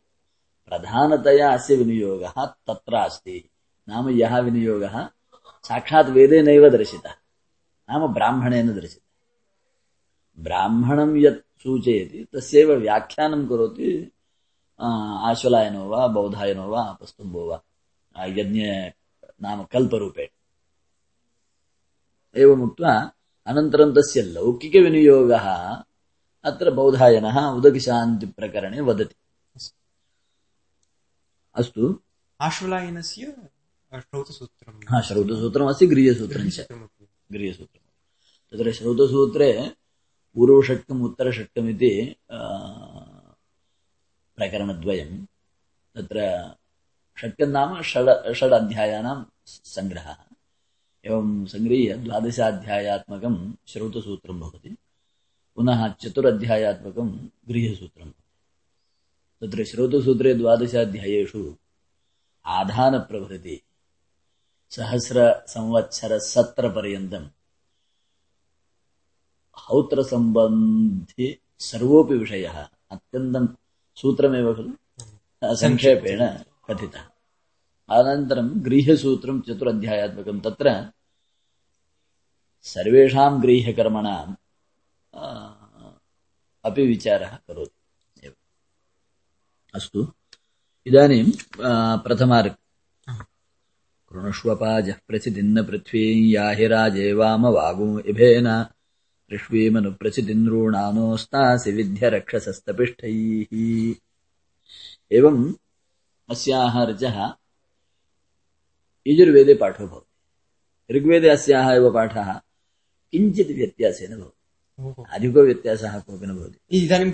प्रधानतया 0.68 1.48
अस्य 1.54 1.76
विनियोगः 1.76 2.44
तत्र 2.68 2.94
अस्ति 2.96 3.36
नाम 3.88 4.08
यः 4.20 4.38
विनियोगः 4.46 4.96
साक्षात् 5.64 6.10
वेदे 6.16 6.40
नैव 6.42 6.68
दर्शितः 6.70 7.14
नाम 7.88 8.06
ब्राह्मणेन 8.14 8.74
दर्शितः 8.74 9.04
ब्राह्मणं 10.38 11.16
यत् 11.16 11.42
सूचयति 11.62 12.26
तस्यैव 12.34 12.72
व्याख्यानं 12.80 13.46
करोति 13.48 13.90
आ, 14.80 14.88
आश्वलायनो 15.30 15.84
वा 15.88 16.06
बौधायनो 16.14 16.68
वा 16.70 16.82
अपस्तुम्बो 16.82 17.46
वा 17.48 17.60
आ, 18.16 18.26
यज्ञ 18.38 18.62
नाम 19.42 19.62
कल्परूपेण 19.72 20.28
एवमुक्त्वा 22.36 22.92
अनन्तरं 23.46 23.94
तस्य 23.96 24.22
लौकिकविनियोगः 24.34 25.46
अत्र 26.44 26.70
बौधायनः 26.70 27.38
उदकशान्तिप्रकरणे 27.48 28.80
वदति 28.80 29.14
अस्तु। 31.56 32.00
आश्वलायनस्य 32.40 33.36
श्रौतसूत्रम्। 33.94 34.80
हा 34.90 35.00
श्रौतसूत्रमस्ति 35.00 35.86
गृह्यसूत्रं 35.86 36.50
च 36.50 36.60
सूत्रमपि। 36.60 37.78
तत्र 38.52 38.72
श्रौतसूत्रे 38.72 39.76
पूर्वषट्कम् 40.34 41.02
उत्तरषट्कम् 41.02 41.68
इति 41.68 42.16
आ, 42.30 42.38
प्रकरणद्वयं 44.36 45.24
तत्र 45.94 46.50
षट्कं 47.20 47.46
नाम 47.46 47.82
षड् 47.82 48.32
षड् 48.32 48.52
अध्यायानां 48.52 49.24
सङ्ग्रहः। 49.46 50.16
एवं 51.04 51.46
सङ्गृह्य 51.46 51.96
द्वादशाध्यायात्मकं 51.96 53.54
श्रौतसूत्रं 53.66 54.40
भवति। 54.40 54.76
पुनः 55.54 55.92
चतुरध्यायात्मकं 55.92 57.08
गृह्यसूत्रं 57.48 58.12
तत्र 59.46 59.64
श्रौतसूत्रे 59.64 60.34
द्वादशाध्यायेषु 60.34 61.56
आधानप्रभृति 62.46 63.62
सहस्रसंवत्सरसत्रपर्यन्तं 64.70 67.28
हौत्रसम्बन्धि 69.58 71.40
सर्वोऽपि 71.58 72.14
विषयः 72.14 72.68
अत्यन्तं 72.90 73.48
सूत्रमेव 73.96 74.54
खलु? 74.54 75.56
संक्षेपेण 75.56 76.38
कथितः। 76.68 77.04
अनन्तरं 77.90 78.64
गृह्यसूत्रं 78.64 79.40
चतुरध्यायात्मकं 79.40 80.40
तत्र 80.40 80.92
सर्वेषां 82.62 83.42
गृह्यकर्मणां 83.42 84.34
आ, 85.14 85.52
अपि 86.64 86.86
विचारः 86.86 87.36
करोति। 87.36 87.75
अस्तु। 89.76 90.12
इदानीं 90.86 91.32
आ, 91.64 91.96
प्रथमार्ग 91.96 92.56
कृणुष्वपाजः 94.08 94.94
प्रसिद्धिन्न 95.08 95.64
पृथ्वी 95.64 96.36
याहि 96.36 96.66
राजे 96.66 97.12
वामवागो 97.12 97.98
इभेन। 97.98 98.66
ऋष्वीमनुप्रसिद्धिनॄणानोस्तासि 99.32 101.72
विद्य 101.72 102.08
रक्षसस्तपिष्ठैः 102.08 103.94
एवम् 105.12 105.54
अस्याः 106.30 106.84
ऋचः 106.84 107.32
यजुर्वेदे 109.06 109.54
पाठो 109.54 109.86
भवति। 109.86 110.94
ऋग्वेदे 110.94 111.28
अस्याः 111.28 111.70
एव 111.70 111.94
पाठः 111.94 112.40
किञ्चित् 113.12 113.48
व्यत्यासेन 113.48 114.10
भवति। 114.10 114.22
ओहो। 114.22 114.35
अधिको 115.10 115.40
व्यत्यासः 115.40 116.00
कोऽपि 116.00 116.26
न 116.26 116.36
भवति। 116.36 116.84
इदानीं 116.84 117.12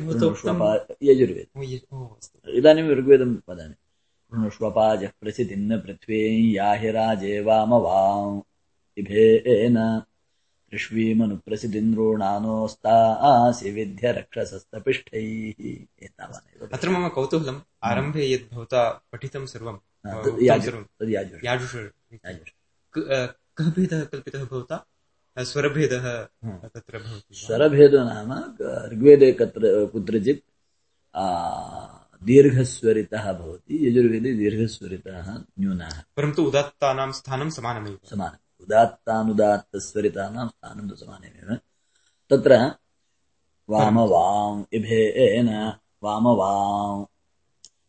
यजुर्वेदे। 1.03 2.59
इदानीं 2.59 2.83
ऋग्वेदं 2.83 3.37
वदामि। 3.48 3.75
कृणुष्वपाजः 4.33 5.11
प्रसिद्धिन्न 5.20 5.79
पृथ्वी 5.79 6.57
याहि 6.57 6.90
राजे 6.90 7.40
वामवाम् 7.40 8.40
इभेन 8.98 10.03
ऋष्वीमनुप्रसिद्धिन्द्रोणानोस्तासि 10.75 13.70
विद्य 13.70 14.12
रक्षसस्तपिष्ठैः 14.12 16.05
एतावानेव 16.05 16.68
अत्र 16.72 16.88
मम 16.88 17.09
कौतूहलम् 17.09 17.61
आरम्भे 17.83 18.33
यद् 18.33 18.55
भवता 18.55 19.03
पठितं 19.12 19.46
सर्वं 19.46 19.79
क- 22.98 23.35
भेदः 23.61 24.05
कल्पितः 24.05 24.44
भवता? 24.44 24.87
स्वरभेदः 25.38 26.29
हम्म। 26.45 26.68
तत्र 26.68 26.99
भवति? 26.99 27.35
स्वरभेदो 27.35 27.99
नाम 27.99 28.33
ऋग्वेदे 28.92 29.33
कत्र 29.33 29.87
कुत्रचित् 29.87 30.40
दीर्घस्वरितः 32.25 33.33
भवति। 33.33 33.88
यजुर्वेदे 33.88 34.33
दीर्घस्वरितः 34.33 35.35
न्यूनाः। 35.35 36.03
परन्तु 36.16 36.42
उदात्तानां 36.42 37.12
स्थानं 37.12 37.51
समानमेव। 37.51 37.99
समानम् 38.05 38.62
उदात्तानुदात्तस्वरितानां 38.62 40.49
स्थानं 40.49 40.88
तु 40.88 40.97
समानमेव। 40.97 41.59
तत्र 42.31 42.75
इभेन 44.73 45.73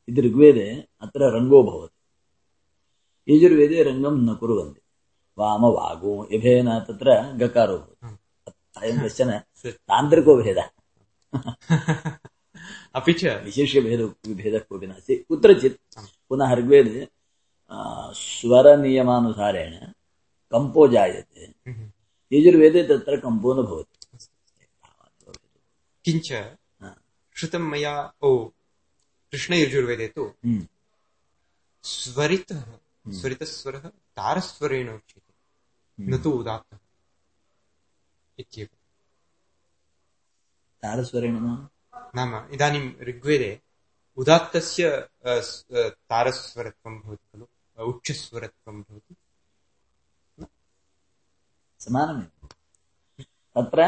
इति 0.10 0.22
ऋग्वेदे 0.22 0.88
अत्र 1.02 1.38
रङ्गो 1.38 1.64
भवति। 1.64 3.36
यजुर्वेदे 3.36 3.84
रङ्गं 3.84 4.32
न 4.32 4.36
कुर्वन्ति। 4.36 4.83
वामवागो 5.38 6.26
इभेन 6.26 6.80
तत्र 6.80 7.38
गकारो। 7.38 7.96
अयं 8.78 9.04
कश्चन 9.04 9.32
तान्त्रिको 9.66 10.36
भेदः 10.36 10.70
अपि 12.96 13.14
च। 13.14 13.26
विशेष्य 13.26 13.82
भेद 13.82 14.66
कोऽपि 14.70 14.88
नास्ति। 14.88 15.16
कुत्रचित् 15.16 15.78
पुनः 16.30 16.54
ऋग्वेदे 16.54 17.08
स्वरनियमानुसारेण 18.14 19.72
कम्पो 20.52 20.88
जायते। 20.88 21.42
हम्म। 21.42 21.92
यजुर्वेदे 22.34 22.84
तत्र 22.84 23.20
कम्पो 23.20 23.54
न 23.54 23.66
भवति। 23.66 23.90
किञ्च 26.06 26.34
श्रुतं 27.36 27.60
मया 27.60 28.14
ओ 28.22 28.46
कृष्णयजुर्वेदे 29.32 30.08
तु 30.08 30.24
हम्म, 30.24 30.68
स्वरितः 31.84 32.64
स्वरितस्वरः 33.08 33.80
तारस्वरेण 33.90 34.90
उच्यते। 34.90 35.23
न 36.00 36.18
तु 36.24 36.30
उदात्तः 36.32 36.78
इत्येव 38.40 38.68
तारस्वरेण 40.84 41.36
नाम? 41.40 41.60
नाम 42.16 42.32
इदानीं 42.54 42.86
ऋग्वेदे 43.10 43.52
उदात्तस्य 44.18 44.84
अ, 45.26 45.40
स- 45.48 45.66
अ, 45.72 45.90
तारस्वरत्वं 46.12 46.94
भवति 47.02 47.26
खलु 47.34 47.46
अ, 47.78 47.82
उच्चस्वरत्वं 47.92 48.82
भवति 48.82 49.16
समानमेव 51.80 52.48
तत्र 53.56 53.82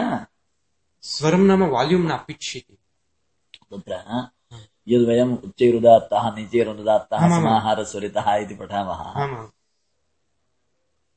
स्वरं 1.04 1.44
नाम 1.50 1.63
वाल्यूम् 1.76 2.08
न 2.12 2.18
पिच् 2.28 2.56
इति 2.58 2.78
तत्र 3.72 3.94
यद्वयम् 4.88 5.34
उच्चैरुदात्तः 5.48 6.24
निचैरुदात्तः 6.36 7.18
आमामाम्। 7.18 7.41
समाहारस्वरितः 7.44 8.28
इति 8.44 8.56
पठामः 8.56 9.00
आमाम् 9.24 9.50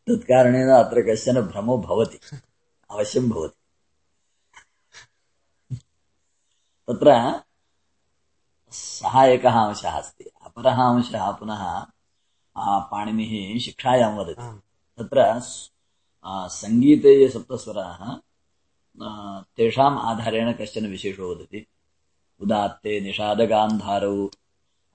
तत्कारणेन 0.09 0.69
अत्र 0.69 1.03
कश्चन 1.09 1.41
भ्रमो 1.41 1.79
भवति। 1.79 2.19
अवश्यं 2.91 3.29
भवति। 3.31 3.55
तत्र 6.89 7.41
सः 8.73 9.23
एकः 9.23 9.57
अंशः 9.61 9.91
अस्ति। 9.91 10.25
अपरः 10.47 10.79
अंशः 10.83 11.31
पुनः 11.33 11.63
पाणिनिः 12.91 13.59
शिक्षायां 13.61 14.11
वदति। 14.19 14.43
तत्र 14.99 15.41
सङ्गीते 16.53 17.15
ये 17.21 17.29
सप्तस्वराः 17.29 18.01
तेषाम् 19.57 19.99
आधारेण 19.99 20.53
कश्चन 20.53 20.87
विशेषो 20.87 21.31
वदति। 21.33 21.67
उदात्ते 22.41 23.01
निषादगान्धारौ 23.01 24.27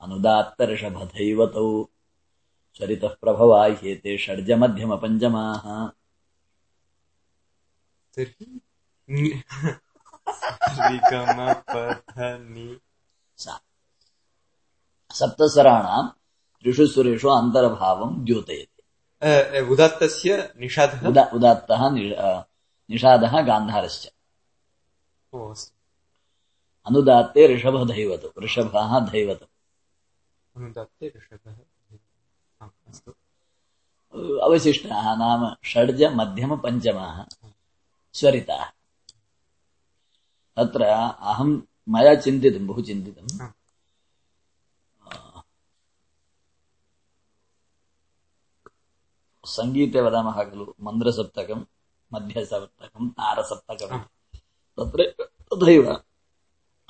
अनुदात्तऋषभधैवतौ 0.01 1.67
स्वरितः 2.77 3.15
प्रभवाह्येते 3.21 4.17
षड्जमध्यमपञ्चमाः 4.17 5.63
सप्तस्वराणाम् 15.13 16.09
त्रिषु 16.63 16.87
स्वरेषु 16.87 17.29
अन्तर्भावं 17.29 18.25
द्योतयति। 18.25 18.81
उदात्तस्य 19.59 20.53
निषादः? 20.59 21.07
उदा 21.07 21.23
उदात्तः 21.33 21.89
निषादः 22.89 23.41
गान्धारश्च। 23.41 24.13
अनुदात्ते 26.87 27.41
ऋषभधैवतौ 27.55 28.41
ऋषभः 28.41 28.99
धैवतौ 28.99 29.45
अनुदात्ते 30.55 31.13
ऋषभः। 31.17 31.55
अवशिष्टाः 34.45 35.15
नाम 35.15 35.55
षड्ज 35.65 36.03
मध्यमपञ्चमाः 36.03 37.25
स्वरिताः 38.13 38.65
तत्र 40.57 40.83
अहं 40.83 41.61
मया 41.89 42.15
चिन्तितं 42.15 42.67
बहु 42.67 42.81
चिन्तितं 42.81 43.43
आम्. 43.43 43.53
सङ्गीते 49.45 50.01
वदामः 50.01 50.43
खलु 50.43 50.73
मन्द्रसप्तकम् 50.81 51.65
मध्यसप्तकम् 52.13 53.09
तारसप्तकम् 53.09 53.91
आम्. 53.91 54.05
तत्र 54.77 55.11
तथैव 55.53 55.93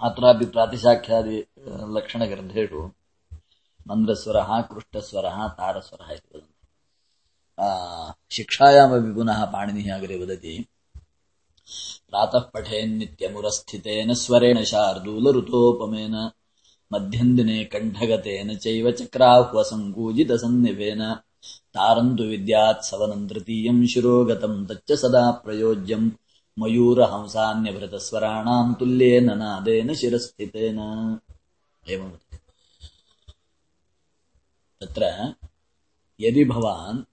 अत्रापि 0.03 0.45
प्रातिशाख्यादि 0.45 1.37
अ, 1.41 1.85
लक्षणग्रन्थेषु 1.95 2.91
मन्द्रस्वरः 3.90 4.50
कृष्टस्वरः 4.70 5.36
तारस्वरः 5.58 6.08
इति 6.14 6.28
वदन्ति 6.34 6.54
आ, 7.66 7.68
शिक्षायामपि 8.36 9.12
पुनः 9.14 9.40
पाणिनिः 9.52 9.88
अग्रे 9.94 10.16
वदति 10.22 10.54
प्रातः 12.10 12.44
पठेन्नित्यमुरस्थितेन 12.54 14.10
स्वरेण 14.24 14.58
शार्दूलऋतोपमेन 14.72 16.14
मध्यन्दिने 16.92 17.58
कण्ठगतेन 17.72 18.48
चैव 18.64 18.86
चक्राह्वसङ्कूजितसन्निभेन 19.00 21.02
तारन्तु 21.76 22.24
विद्यात् 22.30 22.86
सवनम् 22.90 23.28
तृतीयम् 23.30 23.88
शिरोगतम् 23.92 24.66
तच्च 24.68 24.90
सदा 25.02 25.24
प्रयोज्यम् 25.44 26.14
मयूरहंसान्यभृतस्वराणाम् 26.60 28.76
तुल्येन 28.80 29.28
नादेन 29.42 29.88
शिरस्थितेन 30.00 30.78
एवं 31.94 32.10
तत्र 34.83 35.35
यदि 36.19 36.43
भवान् 36.45 37.03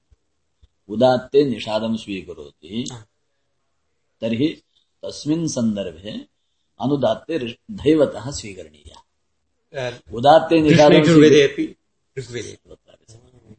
उदात्ते 0.89 1.45
निषादं 1.45 1.97
स्वीकरोति 1.97 2.89
तर्हि 4.21 4.63
तस्मिन् 5.03 5.49
सन्दर्भे 5.49 6.27
अनुदात्ते 6.81 7.39
धैवतः 7.71 8.31
स्वीकरणीयः। 8.31 9.01
उदात्ते 10.13 10.61
निषादं। 10.61 11.05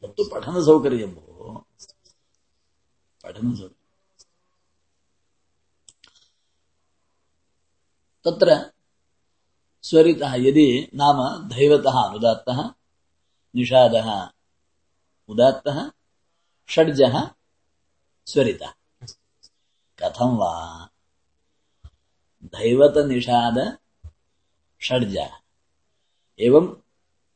तत्तु 0.02 0.24
पठनसौकर्यं 0.34 1.12
भोः। 1.16 1.56
पठनसौकर्यम् 3.24 3.80
तत्र 8.26 8.72
स्वरितः 9.84 10.34
यदि 10.36 10.88
नाम 10.96 11.50
धैवतः 11.50 11.98
अनुदात्तः 12.10 12.60
निषादः 13.56 14.10
उदात्तः 15.30 15.78
षड्जः 16.70 17.16
स्वरितः 18.28 18.74
कथं 20.00 20.38
वा 20.38 20.52
धैवतनिषाद 22.56 23.58
षड्ज 24.82 25.16
एवं 26.40 26.68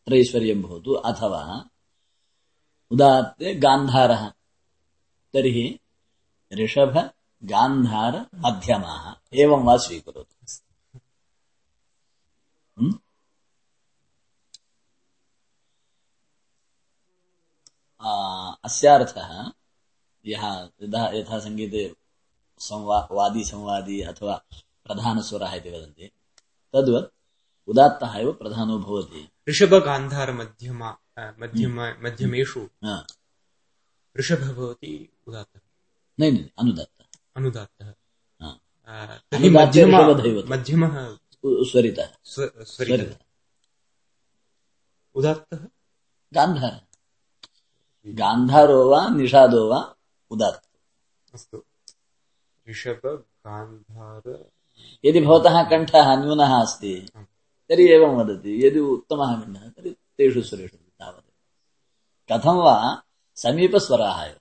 त्रैश्वर्यं 0.07 0.61
भवतु 0.61 0.93
अथवा 1.09 1.41
उदात्ते 2.91 3.53
गान्धारः 3.65 4.23
तर्हि 5.33 5.65
ऋषभ 6.51 6.97
गान्धार 7.43 8.17
मध्यमाः 8.45 9.03
एवं 9.43 9.63
वा 9.63 9.75
स्वीकरोतु 9.77 10.35
अस्यार्थः 18.65 19.51
यः 20.25 20.69
यथा 20.81 21.09
यथा 21.09 21.39
सङ्गीते 21.39 21.95
संवा 22.59 23.07
वादी 23.11 23.43
संवादी 23.43 24.01
अथवा 24.01 24.45
प्रधानस्वरः 24.85 25.53
इति 25.53 25.69
वदन्ति 25.69 26.11
तद्वत् 26.73 27.13
उदात्तः 27.67 28.13
एव 28.15 28.31
प्रधानो 28.31 28.79
भवति। 28.79 29.29
ऋषभगान्धारमध्यमा 29.49 30.97
मध्यम 31.19 31.81
मध्यमेषु 31.81 32.69
हा। 32.83 33.07
ऋषभः 34.19 34.53
भवति 34.53 35.17
उदात्तः। 35.27 35.59
नै 36.19 36.31
नै 36.31 36.49
अनुदत्तः। 36.59 37.05
अनुदात्तः। 37.37 37.93
मध्यमः 39.61 40.09
ऋषभदैवतः। 40.09 40.49
मध्यमः 40.49 41.17
उ- 41.43 41.65
स्वरितः। 41.65 42.07
स्वरितः। 42.23 42.63
स्वरितः। 42.63 43.17
उदात्तः? 45.15 45.57
गान्धार। 46.33 46.94
गान्धारो 48.13 48.89
वा 48.89 49.09
निषादो 49.09 49.69
वा 49.69 49.95
उदात्त 50.29 50.69
अस्तु। 51.33 51.63
ऋषभ 52.69 53.01
गान्धार। 53.45 54.51
यदि 55.05 55.21
भवतः 55.21 55.69
कण्ठः 55.69 56.15
न्यूनः 56.15 56.61
अस्ति 56.61 57.09
तर्हि 57.69 57.89
एवं 57.89 58.15
वदति। 58.15 58.67
यदि 58.67 58.79
उत्तमः 58.79 59.41
कण्ठः 59.41 59.69
तर्हि 59.69 59.91
तेषु 59.91 60.41
स्वरेषु 60.41 60.77
तावत् 60.77 61.25
कथं 62.31 62.57
वा? 62.57 63.03
समीपस्वराः 63.35 64.23
एव। 64.23 64.39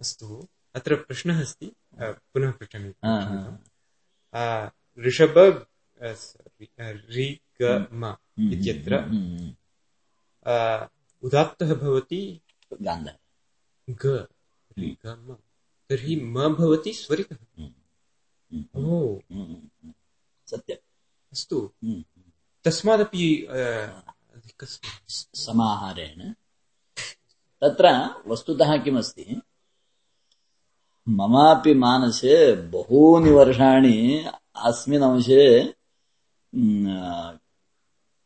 अस्तु। 0.00 0.48
अत्र 0.74 0.96
प्रश्नः 0.96 1.40
अस्ति। 1.40 1.72
पुनः 2.00 2.52
पृच्छामि। 2.52 2.92
ऋषभ 5.06 5.66
अ, 6.02 6.14
sorry, 6.14 6.66
अ, 6.78 6.90
ऋगम 6.90 8.16
इत्यत्र 8.38 8.94
हम्म, 8.94 9.14
हम्म, 9.14 9.54
उदात्तः 11.22 11.74
भवति 11.74 12.40
गान्धार 12.82 13.18
ग 13.90 14.28
ऋगम 14.78 15.36
तर्हि 15.90 16.16
म 16.16 16.54
भवति 16.54 16.92
स्वरितः 16.92 17.36
ओ। 18.76 19.18
सत्यम् 20.46 20.84
अस्तु। 21.32 21.70
तस्मादपि 22.64 23.48
समाहारेण 25.10 26.32
तत्र 27.62 27.88
वस्तुतः 28.26 28.76
किमस्ति 28.76 29.42
ममापि 31.08 31.74
मानसे 31.74 32.54
बहूनि 32.56 33.30
वर्षाणि 33.30 34.24
अस्मिन् 34.56 35.02
अंशे 35.02 35.62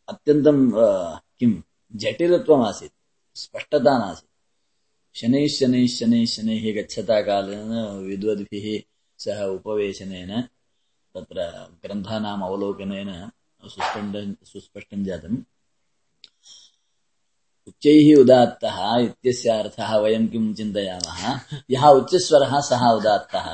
अत्यन्तं 0.08 0.58
किं 1.96 2.12
जटिलत्वमासीत् 2.12 2.92
स्पष्टता 3.34 3.98
नासीत् 3.98 5.18
शनैः 5.18 5.48
शनैः 5.48 5.86
शनैः 5.86 6.26
शनैः 6.26 6.82
गच्छता 6.82 7.20
कालेन 7.20 7.98
विद्वद्भिः 8.08 8.82
सह 9.18 9.44
उपवेशनेन, 9.44 10.42
तत्र 11.14 11.40
ग्रन्थानाम् 11.82 12.42
अवलोकनेन 12.42 13.30
सुस्पष्टं 13.64 14.34
सुस्पष्टं 14.44 15.04
जातम्। 15.04 15.36
उच्चैः 17.68 18.20
उदात्तः 18.20 18.98
इत्यस्य 18.98 19.48
अर्थः 19.48 19.96
वयं 19.96 20.28
किं 20.28 20.54
चिन्तयामः? 20.54 21.40
यः 21.70 21.86
उच्चस्वरः 21.86 22.60
सः 22.60 22.88
उदात्तः। 22.88 23.46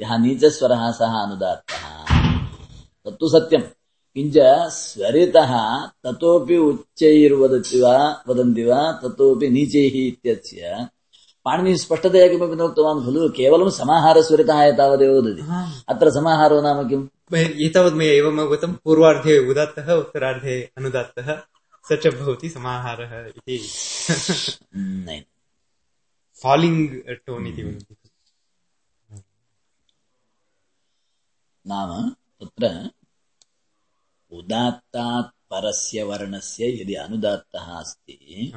यः 0.00 0.16
नीचस्वरः 0.16 0.90
सः 0.90 1.22
अनुदात्तः। 1.22 2.06
तत्तु 3.04 3.28
सत्यम्। 3.28 3.83
किञ्च 4.14 4.34
स्वरितः 4.70 5.52
ततोपि 6.04 6.56
उच्चैर्वदति 6.56 7.80
वा 7.80 7.96
वदन्ति 8.28 8.64
वा 8.64 8.92
ततोपि 8.92 9.48
नीचैः 9.50 9.96
इत्यस्य। 10.06 10.88
पाणिनिः 11.44 11.76
स्पष्टतया 11.76 12.28
किमपि 12.28 12.56
न 12.56 12.60
उक्तवान् 12.60 13.04
खलु 13.04 13.28
केवलं 13.28 13.70
समाहारस्वरितः 13.70 14.62
एतावदेव 14.62 15.12
वदति। 15.18 15.42
अत्र 15.88 16.10
समाहारो 16.10 16.60
नाम 16.62 16.88
किम्? 16.88 17.08
एतावत् 17.34 17.94
मया 17.94 18.12
एवम् 18.12 18.40
अवगतं 18.40 18.72
पूर्वार्धे 18.84 19.38
उदात्तः 19.50 19.92
उत्तरार्धे 19.92 20.56
अनुदात्तः 20.78 21.28
स 21.88 21.92
च 21.92 22.06
भवति 22.14 22.48
समाहारः 22.48 23.12
इति। 23.26 23.56
फालिङ्ग् 26.42 26.94
टोन् 27.26 27.46
इति 27.46 27.62
वदन्ति 27.62 27.94
नाम 31.66 31.90
तत्र 32.40 32.90
उदात्तात् 34.38 35.30
परस्य 35.50 36.02
वर्णस्य 36.02 36.82
यदि 36.82 36.94
अनुदात्तः 36.94 37.66
अस्ति। 37.80 38.52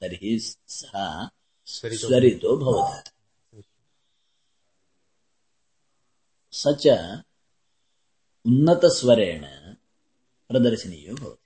तर्हि 0.00 0.38
सः 0.68 1.28
स्वरितो 1.66 2.56
भवति। 2.56 3.62
स 6.52 6.62
च 6.82 6.86
उन्नतस्वरेण 8.46 9.44
प्रदर्शनीयो 10.48 11.14
भवति। 11.14 11.44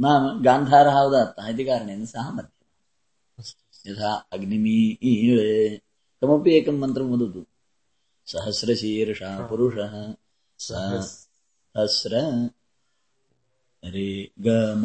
नाम 0.00 0.42
गान्धारः 0.42 0.96
उदात्तः 1.00 1.48
इति 1.48 1.64
कारणेन 1.64 2.06
सः 2.06 2.30
मध्यमः 2.30 3.50
यथा 3.86 4.12
अग्निमीळे 4.32 5.76
कमपि 6.22 6.50
एकं 6.54 6.78
मन्त्रं 6.78 7.10
वदतु। 7.12 7.46
सहस्रशीर्षा 8.26 9.30
पुरुषः 9.48 9.94
सहस्र 11.74 12.20
रे 13.84 14.08
गम 14.46 14.84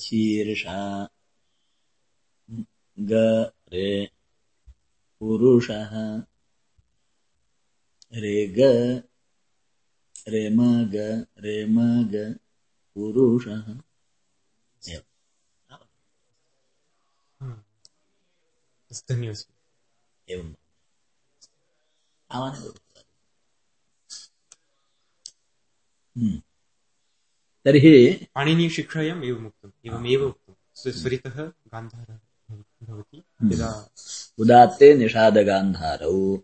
शीर्षा। 0.00 0.80
ग 2.98 3.12
रे 3.72 3.88
पुरुषः। 5.20 5.92
रे 8.22 8.36
ग 8.56 8.60
रे 10.32 10.42
म 10.56 10.58
ग 10.94 10.96
रे 11.44 11.56
म 11.74 11.78
ग 12.12 12.24
पुरुषः 12.94 13.66
एवम्। 14.94 15.08
अस्तु 18.90 19.14
धन्योऽस्मि 19.14 20.34
एवम् 20.34 20.54
तर्हि 27.64 28.26
पाणिनीयशिक्षायाम् 28.34 29.24
एवम् 29.24 29.46
उक्तम्। 29.46 29.70
एवमेव 29.86 30.26
उक्तं 30.26 30.54
स्वरितः 30.92 31.42
गान्धारः 31.42 32.18
भवति। 32.82 33.22
यदा 33.44 33.90
उदात्ते 34.38 34.94
निषादगान्धारौ। 34.94 36.38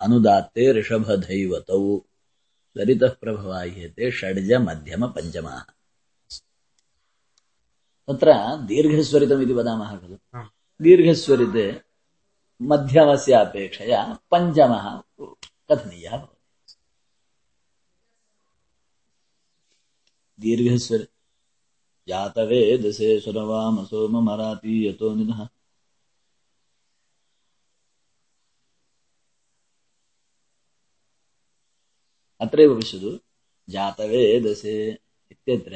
अनुदात्ते 0.00 0.72
ऋषभधैवतौ 0.72 1.98
स्वरितः 1.98 3.08
प्रभवाह्यते 3.08 4.10
षड्ज 4.10 4.52
मध्यम 4.52 5.06
पञ्चमाः 5.06 5.60
तत्र 8.08 8.32
दीर्घस्वरितमिति 8.56 9.52
वदामः 9.52 9.96
खलु। 9.96 10.16
दीर्घस्वरिते 10.82 11.82
मध्यमस्य 12.62 13.32
अपेक्षया 13.32 14.18
पञ्चमः 14.34 15.02
कथनीयः 15.70 16.16
भवति। 16.16 16.39
दीर्घस्वर 20.44 21.06
जातवेदसे 22.08 23.08
सुरवाम 23.20 23.84
सोममराति 23.90 24.74
यतो 24.86 25.14
निधः 25.14 25.46
अत्रैव 32.40 32.74
पश्यतु 32.80 33.10
जातवेदसे 33.68 34.74
इत्यत्र 35.32 35.74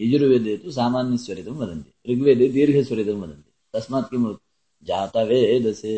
यजुर्वेदे 0.00 0.56
तु 0.62 0.70
सामान्यस्वरितं 0.78 1.56
वदन्ति 1.60 2.12
ऋग्वेदे 2.12 2.48
दीर्घस्वरितं 2.56 3.20
वदन्ति 3.22 3.50
तस्मात् 3.74 4.10
किम् 4.10 4.26
जातवेदसे 4.86 5.94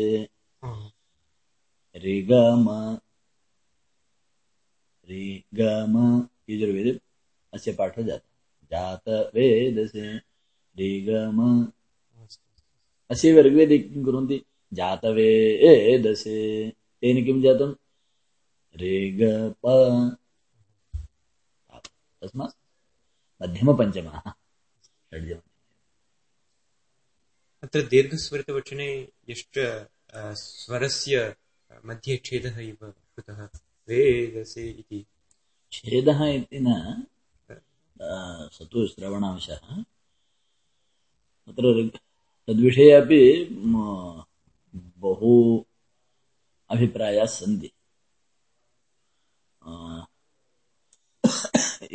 ऋगम 1.95 2.65
ऋगम 5.09 5.95
यजुर्वेदे 6.51 6.91
अस्य 7.55 7.71
पाठः 7.73 8.01
जातः 8.01 8.71
जातवेदसे 8.71 10.17
ऋगम 10.79 11.39
अस्यैव 13.11 13.39
ऋग्वेदे 13.39 13.77
किं 13.77 14.03
कुर्वन्ति? 14.05 14.37
जातवेदसे 14.73 16.35
तेन 17.01 17.25
किं 17.25 17.41
जातम् 17.41 17.73
ऋगप 18.81 19.63
तस्मात् 22.21 22.55
मध्यमपञ्चमः 23.41 24.19
षड्जम् 25.09 25.43
अत्र 27.63 27.81
दीर्घस्वरितवचने 27.81 29.07
यश्च 29.29 29.55
स्वरस्य 30.15 31.35
मध्ये 31.85 32.17
छेदः 32.25 32.59
इव 32.59 32.77
कृतः। 32.83 33.45
वेदसे 33.89 34.69
इति। 34.69 35.05
छेदः 35.71 36.25
इति 36.25 36.59
न। 36.61 37.03
स 37.99 38.67
तु 38.71 38.85
श्रवणांशः 38.87 39.59
तत्र 41.45 41.65
तद्विषये 42.47 42.91
अपि 42.91 43.21
बहु 45.03 45.33
अभिप्रायाः 46.69 47.35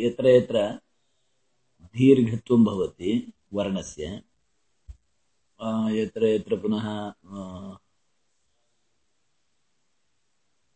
यत्र 0.05 0.27
यत्र 0.27 0.57
दीर्घत्वं 1.95 2.63
भवति 2.65 3.11
वर्णस्य 3.53 4.05
यत्र 5.99 6.27
यत्र 6.27 6.57
पुनः 6.61 6.85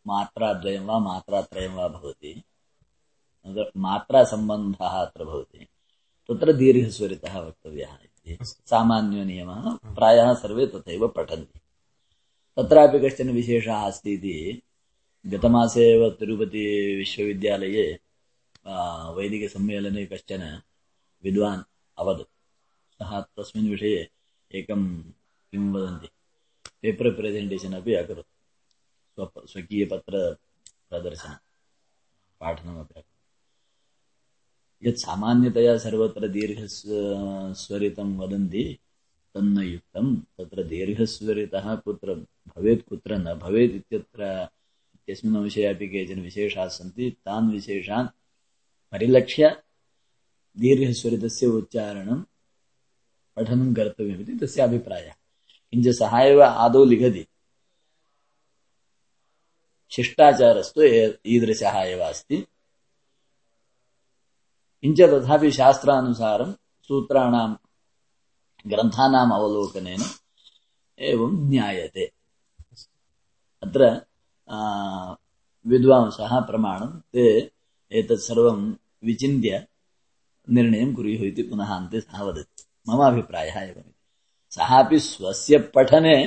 मात्राद्वयं 0.08 0.86
वा 0.88 0.98
मात्रात्रयं 1.00 1.74
वा 1.76 1.88
भवति। 1.88 2.34
अनन्तरं 3.46 3.82
मात्रासम्बन्धः 3.82 4.94
अत्र 5.00 5.24
भवति 5.26 5.68
तत्र 6.30 6.54
दीर्घस्वरितः 6.54 7.40
वक्तव्यः 7.40 7.94
इति। 8.04 8.38
सामान्यो 8.44 9.24
नियमः 9.24 9.66
प्रायः 9.96 10.34
सर्वे 10.34 10.66
तथैव 10.68 11.08
पठन्ति। 11.08 11.60
तत्रापि 12.58 13.00
कश्चन 13.00 13.30
विशेषः 13.30 13.82
अस्ति 13.88 14.14
इति 14.14 14.62
गतमासे 15.26 15.84
एव 15.92 16.10
तिरुपतिविश्वविद्यालये 16.20 17.86
वैदिकसम्मेलने 19.18 20.06
कश्चन 20.06 20.42
विद्वान् 21.24 21.62
अवदत्। 21.98 22.32
सः 23.00 23.20
तस्मिन् 23.38 23.70
विषये 23.70 24.10
एकं 24.52 24.82
किं 25.52 25.72
वदन्ति? 25.74 26.08
पेपर् 26.82 27.16
प्रेसेण्टेशन् 27.18 27.74
अपि 27.74 27.94
अकरोत्। 27.94 28.28
स्व 29.14 29.48
स्वकीयपत्रप्रदर्शनं 29.52 31.36
पाठनमपि 32.40 32.94
अकरोत्। 33.00 33.15
यत् 34.84 34.98
सामान्यतया 34.98 35.78
सर्वत्र 35.78 36.28
दीर्घस्वरितं 36.28 38.18
वदन्ति 38.18 38.80
तन्न 39.36 39.58
युक्तं 39.62 40.16
तत्र 40.16 40.64
दीर्घस्वरितः 40.64 41.76
कुत्र 41.76 42.16
भवेत्, 42.48 42.88
कुत्र 42.90 43.18
न 43.18 43.34
भवेत् 43.34 43.76
इत्यत्र 43.76 44.48
इत्यस्मिन् 44.96 45.44
विषये 45.44 45.66
अपि 45.66 45.88
केचन 45.88 46.20
विशेषाः 46.20 46.68
तान् 47.26 47.52
विशेषान् 47.52 48.08
परिलक्ष्य 48.92 49.64
दीर्घस्वरितस्य 50.60 51.46
उच्चारणं 51.46 52.24
पठनं 53.36 53.74
कर्तव्यमिति 53.74 54.34
तस्य 54.34 54.62
अभिप्रायः। 54.62 55.14
किञ्च 55.72 55.88
सः 55.88 56.18
एव 56.18 56.42
आदौ 56.44 56.86
लिखति। 56.86 57.28
शिष्टाचारस्तु 59.90 60.82
ईदृशः 61.26 61.82
एव 61.82 62.00
अस्ति। 62.00 62.48
किञ्च 64.86 65.02
तथापि 65.02 65.52
शास्त्रानुसारं 65.52 66.52
सूत्राणां 66.88 67.54
ग्रन्थानाम् 68.72 69.32
अवलोकनेन 69.34 70.02
एवं 71.00 71.50
ज्ञायते। 71.50 72.06
अत्र 73.64 73.88
विद्वांसः 75.66 76.40
प्रमाणं 76.40 77.00
ते 77.14 77.52
एतत् 77.92 78.22
सर्वं 78.22 78.60
विचिन्त्य 79.04 79.68
निर्णयं 80.50 80.94
कुर्युः 80.94 81.28
इति 81.28 81.44
पुनः 81.44 81.76
अन्ते 81.76 82.02
सः 82.02 82.22
वदति 82.22 82.64
मम 82.90 83.02
अभिप्रायः 83.08 83.58
एवमिति 83.62 83.96
सः 84.56 84.72
अपि 84.84 85.00
स्वस्य 85.00 85.58
पठने 85.76 86.18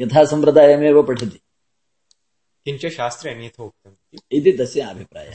यथा 0.00 0.24
सम्प्रदायमेव 0.24 1.02
पठति। 1.02 1.40
किञ्च 2.64 2.86
शास्त्रे 2.86 3.52
उक्तम् 3.60 4.18
इति 4.32 4.52
तस्य 4.52 4.80
अभिप्रायः 4.80 5.34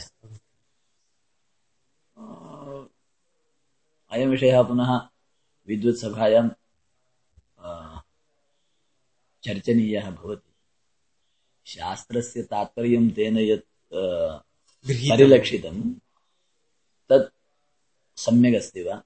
अयं 4.10 4.28
विषयः 4.28 4.62
पुनः 4.62 4.90
विद्वत्सभायां 5.68 6.48
चर्चनीयः 9.44 10.10
भवति। 10.10 10.52
शास्त्रस्य 11.66 12.42
तात्पर्यं 12.42 13.10
तेन 13.10 13.38
यत् 13.38 13.66
परिलक्षितं 13.94 15.76
तत् 17.08 17.32
सम्यक् 18.20 18.56
अस्ति 18.56 18.82
वा? 18.82 19.02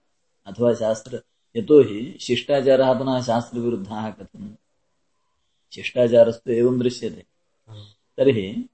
अथवा 0.46 0.74
शास्त्र 0.74 1.22
यतोहि 1.56 2.18
शिष्टाचारः 2.20 2.92
पुनः 2.98 3.22
शास्त्रविरुद्धः 3.22 4.11
कथम्? 4.11 4.54
शिष्टाचारस्तु 5.74 6.50
एवं 6.50 6.78
दृश्यते। 6.78 7.24
तर्हि 8.16 8.68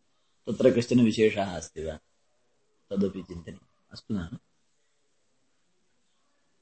तत्र 0.46 0.70
कश्चन 0.70 1.00
विशेषः 1.00 1.56
अस्ति 1.56 1.84
वा? 1.84 1.98
तदपि 2.90 3.22
चिन्तनीयम्। 3.22 3.73
अस्तु 3.94 4.14
न 4.16 4.38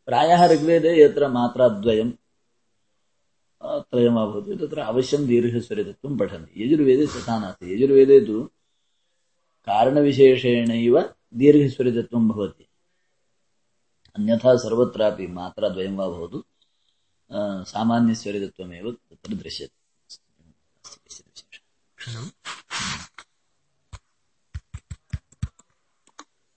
प्रायः 0.08 0.42
ऋग्वेदे 0.52 0.92
यत्र 1.02 1.28
मात्राद्वयं 1.38 2.10
अ, 3.62 3.78
त्रयं 3.90 4.14
वा 4.18 4.24
भवति 4.30 4.56
तत्र 4.62 4.78
अवश्यं 4.92 5.26
दीर्घस्वरितत्वं 5.30 6.16
पठन्ति 6.20 6.52
यजुर्वेदे 6.62 7.06
तथा 7.14 7.34
नास्ति 7.42 7.72
यजुर्वेदे 7.74 8.18
तु 8.28 8.36
कारणविशेषेणैव 9.68 10.96
दीर्घस्वरितत्वं 11.42 12.28
भवति 12.32 12.64
अन्यथा 14.16 14.56
सर्वत्रापि 14.64 15.26
मात्राद्वयं 15.38 15.96
वा 16.00 16.08
भवतु 16.16 16.38
अ, 17.30 17.38
सामान्यस्वरितत्वमेव 17.74 18.90
तत्र 18.92 19.34
दृश्यते 19.42 19.76
क्षणम् 21.98 22.30